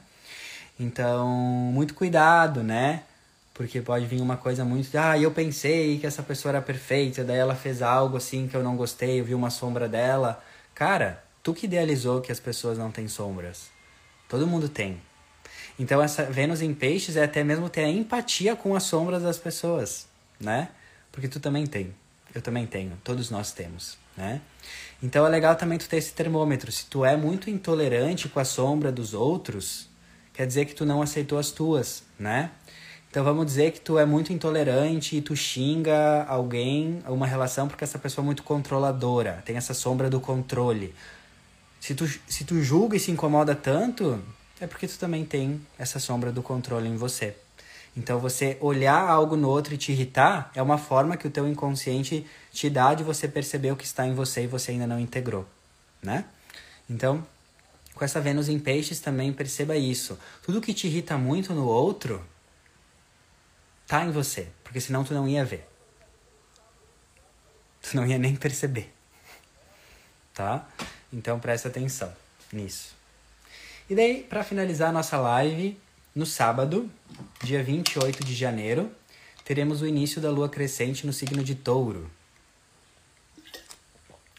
[0.79, 3.01] Então, muito cuidado, né?
[3.55, 4.95] Porque pode vir uma coisa muito.
[4.95, 8.61] Ah, eu pensei que essa pessoa era perfeita, daí ela fez algo assim que eu
[8.61, 10.43] não gostei, eu vi uma sombra dela.
[10.75, 13.71] Cara, tu que idealizou que as pessoas não têm sombras.
[14.29, 15.01] Todo mundo tem.
[15.79, 19.37] Então, essa Vênus em peixes é até mesmo ter a empatia com as sombras das
[19.37, 20.07] pessoas,
[20.39, 20.69] né?
[21.11, 21.93] Porque tu também tem.
[22.33, 22.97] Eu também tenho.
[23.03, 24.41] Todos nós temos, né?
[25.01, 26.71] Então, é legal também tu ter esse termômetro.
[26.71, 29.89] Se tu é muito intolerante com a sombra dos outros,
[30.33, 32.51] quer dizer que tu não aceitou as tuas, né?
[33.11, 37.83] Então vamos dizer que tu é muito intolerante e tu xinga alguém, uma relação, porque
[37.83, 40.95] essa pessoa é muito controladora, tem essa sombra do controle.
[41.77, 44.23] Se tu, se tu julga e se incomoda tanto,
[44.61, 47.35] é porque tu também tem essa sombra do controle em você.
[47.97, 51.47] Então você olhar algo no outro e te irritar é uma forma que o teu
[51.47, 54.99] inconsciente te dá de você perceber o que está em você e você ainda não
[54.99, 55.45] integrou,
[56.01, 56.25] né?
[56.89, 57.25] Então,
[57.95, 60.17] com essa Vênus em peixes também perceba isso.
[60.43, 62.23] Tudo que te irrita muito no outro
[63.87, 65.67] tá em você, porque senão tu não ia ver.
[67.81, 68.93] Tu não ia nem perceber.
[70.33, 70.65] Tá?
[71.11, 72.13] Então presta atenção
[72.53, 73.00] nisso.
[73.91, 75.77] E daí, para finalizar a nossa live,
[76.15, 76.89] no sábado,
[77.43, 78.89] dia 28 de janeiro,
[79.43, 82.09] teremos o início da lua crescente no signo de Touro.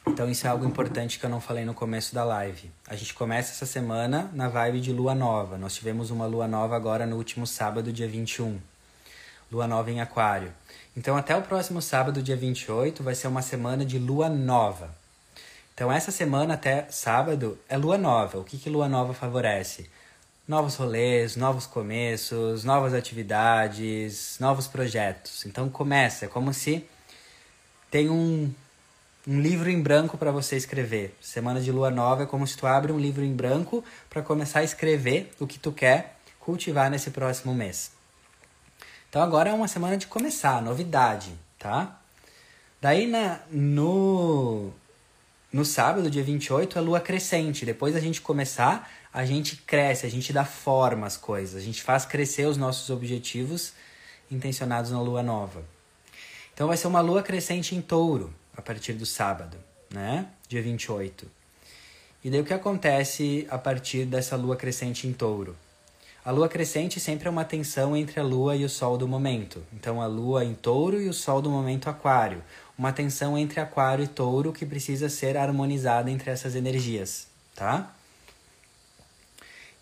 [0.06, 2.70] Então isso é algo importante que eu não falei no começo da live.
[2.88, 5.58] A gente começa essa semana na vibe de lua nova.
[5.58, 8.58] Nós tivemos uma lua nova agora no último sábado, dia 21.
[9.52, 10.50] Lua nova em Aquário.
[10.96, 15.01] Então até o próximo sábado, dia 28, vai ser uma semana de lua nova.
[15.74, 18.38] Então essa semana até sábado é lua nova.
[18.38, 19.90] O que que lua nova favorece?
[20.46, 25.46] Novos rolês, novos começos, novas atividades, novos projetos.
[25.46, 26.84] Então começa, é como se
[27.90, 28.52] tem um
[29.26, 31.16] um livro em branco para você escrever.
[31.20, 34.60] Semana de lua nova é como se tu abre um livro em branco para começar
[34.60, 37.92] a escrever o que tu quer cultivar nesse próximo mês.
[39.08, 42.00] Então agora é uma semana de começar, novidade, tá?
[42.80, 44.72] Daí na, no,
[45.52, 47.66] no sábado, dia 28, é lua crescente.
[47.66, 51.82] Depois da gente começar, a gente cresce, a gente dá forma às coisas, a gente
[51.82, 53.74] faz crescer os nossos objetivos
[54.30, 55.62] intencionados na lua nova.
[56.54, 59.58] Então vai ser uma lua crescente em touro a partir do sábado,
[59.90, 60.26] né?
[60.48, 61.30] Dia 28.
[62.24, 65.54] E daí o que acontece a partir dessa lua crescente em touro?
[66.24, 69.60] A lua crescente sempre é uma tensão entre a lua e o sol do momento.
[69.72, 72.42] Então a lua em touro e o sol do momento aquário.
[72.82, 77.94] Uma tensão entre aquário e touro que precisa ser harmonizada entre essas energias, tá?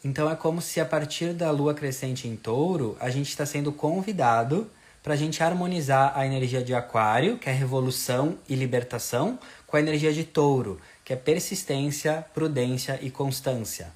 [0.05, 3.73] Então é como se a partir da lua crescente em touro, a gente está sendo
[3.73, 4.71] convidado
[5.03, 9.81] para a gente harmonizar a energia de Aquário, que é revolução e libertação, com a
[9.81, 13.91] energia de Touro, que é persistência, prudência e constância.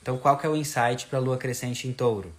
[0.00, 2.32] Então, qual que é o insight para a Lua crescente em Touro?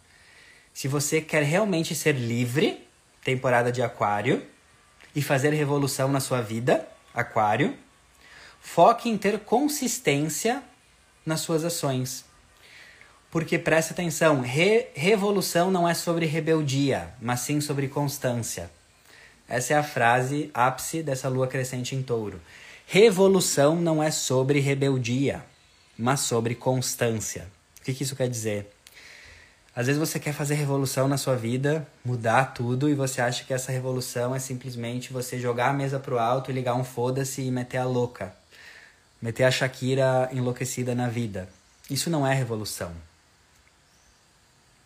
[0.74, 2.88] Se você quer realmente ser livre,
[3.22, 4.55] temporada de Aquário,
[5.16, 7.74] e fazer revolução na sua vida, Aquário,
[8.60, 10.62] foque em ter consistência
[11.26, 12.26] nas suas ações.
[13.32, 18.70] Porque presta atenção, re revolução não é sobre rebeldia, mas sim sobre constância.
[19.48, 22.42] Essa é a frase ápice dessa lua crescente em touro.
[22.88, 25.44] Revolução não é sobre rebeldia,
[25.98, 27.48] mas sobre constância.
[27.80, 28.75] O que, que isso quer dizer?
[29.76, 33.54] Às vezes você quer fazer revolução na sua vida, mudar tudo, e você acha que
[33.54, 37.52] essa revolução é simplesmente você jogar a mesa pro alto e ligar um foda-se e
[37.52, 38.34] meter a louca.
[39.22, 41.50] Meter a Shakira enlouquecida na vida.
[41.90, 42.94] Isso não é revolução.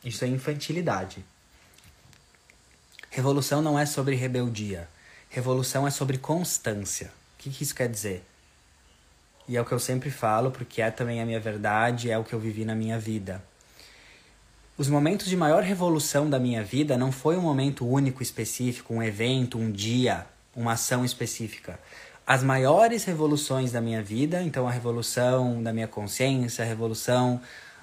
[0.03, 1.23] Isso é infantilidade.
[3.11, 4.89] Revolução não é sobre rebeldia.
[5.29, 7.11] Revolução é sobre constância.
[7.35, 8.23] O que, que isso quer dizer?
[9.47, 12.23] E é o que eu sempre falo, porque é também a minha verdade, é o
[12.23, 13.43] que eu vivi na minha vida.
[14.79, 19.03] Os momentos de maior revolução da minha vida não foi um momento único, específico, um
[19.03, 20.25] evento, um dia,
[20.55, 21.77] uma ação específica.
[22.25, 27.41] As maiores revoluções da minha vida, então a revolução da minha consciência, a revolução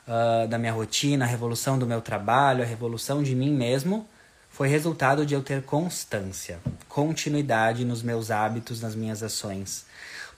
[0.09, 4.09] uh, da minha rotina, a revolução do meu trabalho, a revolução de mim mesmo,
[4.49, 9.85] foi resultado de eu ter constância, continuidade nos meus hábitos, nas minhas ações.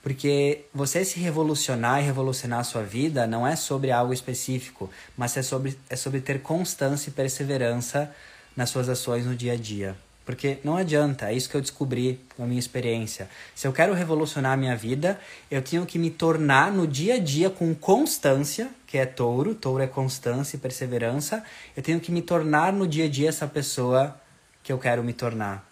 [0.09, 5.37] Porque você se revolucionar e revolucionar a sua vida não é sobre algo específico, mas
[5.37, 8.11] é sobre, é sobre ter constância e perseverança
[8.57, 9.95] nas suas ações no dia a dia.
[10.25, 13.29] Porque não adianta, é isso que eu descobri com a minha experiência.
[13.55, 15.21] Se eu quero revolucionar a minha vida,
[15.51, 19.83] eu tenho que me tornar no dia a dia com constância, que é touro, touro
[19.83, 21.45] é constância e perseverança.
[21.77, 24.19] Eu tenho que me tornar no dia a dia essa pessoa
[24.63, 25.68] que eu quero me tornar.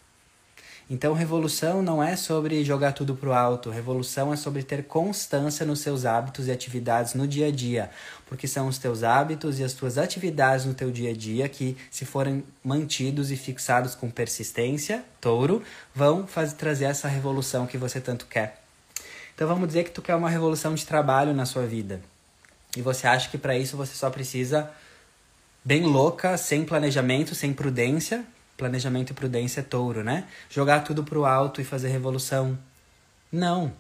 [0.89, 5.81] Então, revolução não é sobre jogar tudo pro alto, revolução é sobre ter constância nos
[5.81, 7.91] seus hábitos e atividades no dia a dia,
[8.27, 11.77] porque são os teus hábitos e as tuas atividades no teu dia a dia que,
[11.91, 15.61] se forem mantidos e fixados com persistência, touro,
[15.93, 18.63] vão fazer, trazer essa revolução que você tanto quer.
[19.35, 22.01] Então, vamos dizer que tu quer uma revolução de trabalho na sua vida.
[22.77, 24.71] E você acha que para isso você só precisa
[25.65, 28.25] bem louca, sem planejamento, sem prudência,
[28.57, 30.25] planejamento e prudência é touro, né?
[30.49, 32.59] Jogar tudo pro alto e fazer revolução.
[33.31, 33.73] Não.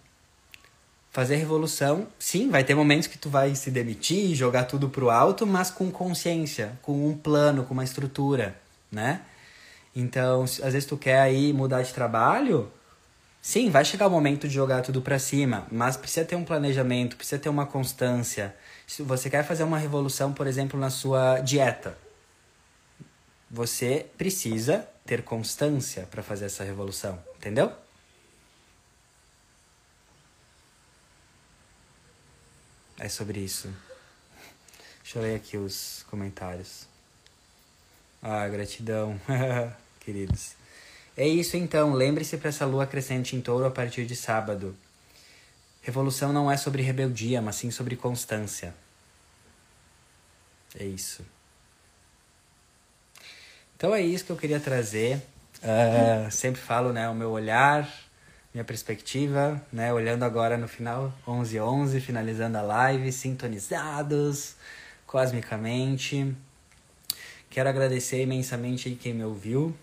[1.11, 5.47] Fazer revolução, sim, vai ter momentos que tu vai se demitir, jogar tudo pro alto,
[5.47, 8.55] mas com consciência, com um plano, com uma estrutura,
[8.93, 9.23] né?
[9.95, 12.71] Então, às vezes tu quer aí mudar de trabalho,
[13.41, 17.17] sim, vai chegar o momento de jogar tudo para cima, mas precisa ter um planejamento,
[17.17, 18.55] precisa ter uma constância.
[18.87, 21.97] Se você quer fazer uma revolução, por exemplo, na sua dieta,
[23.51, 27.73] você precisa ter constância para fazer essa revolução, entendeu?
[32.99, 33.73] É sobre isso.
[35.03, 36.87] Deixa eu ler aqui os comentários.
[38.23, 39.21] Ah, gratidão,
[40.01, 40.55] queridos.
[41.17, 44.77] É isso então, lembre-se para essa lua crescente em touro a partir de sábado.
[45.83, 48.75] Revolução não é sobre rebeldia, mas sim sobre constância.
[50.75, 51.25] É isso.
[53.77, 55.23] Então é isso que eu queria trazer.
[55.63, 57.87] Uh, sempre falo, né, o meu olhar,
[58.55, 64.55] minha perspectiva, né, olhando agora no final, 11 11 finalizando a live, sintonizados
[65.07, 66.35] cosmicamente.
[67.51, 69.77] Quero agradecer imensamente quem me ouviu.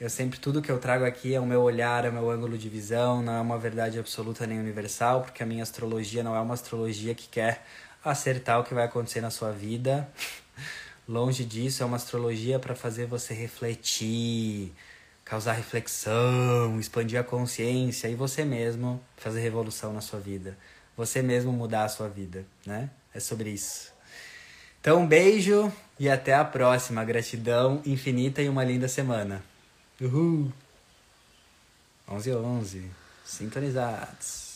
[0.00, 2.58] Eu sempre, tudo que eu trago aqui é o meu olhar, é o meu ângulo
[2.58, 6.40] de visão, não é uma verdade absoluta nem universal, porque a minha astrologia não é
[6.40, 7.64] uma astrologia que quer
[8.04, 10.08] acertar o que vai acontecer na sua vida.
[11.08, 14.72] Longe disso, é uma astrologia para fazer você refletir,
[15.24, 20.56] causar reflexão, expandir a consciência e você mesmo fazer revolução na sua vida.
[20.96, 22.90] Você mesmo mudar a sua vida, né?
[23.14, 23.92] É sobre isso.
[24.80, 27.04] Então, um beijo e até a próxima.
[27.04, 29.42] Gratidão infinita e uma linda semana.
[30.00, 30.52] Uhul!
[32.08, 32.90] 11 11
[33.24, 34.51] Sintonizados.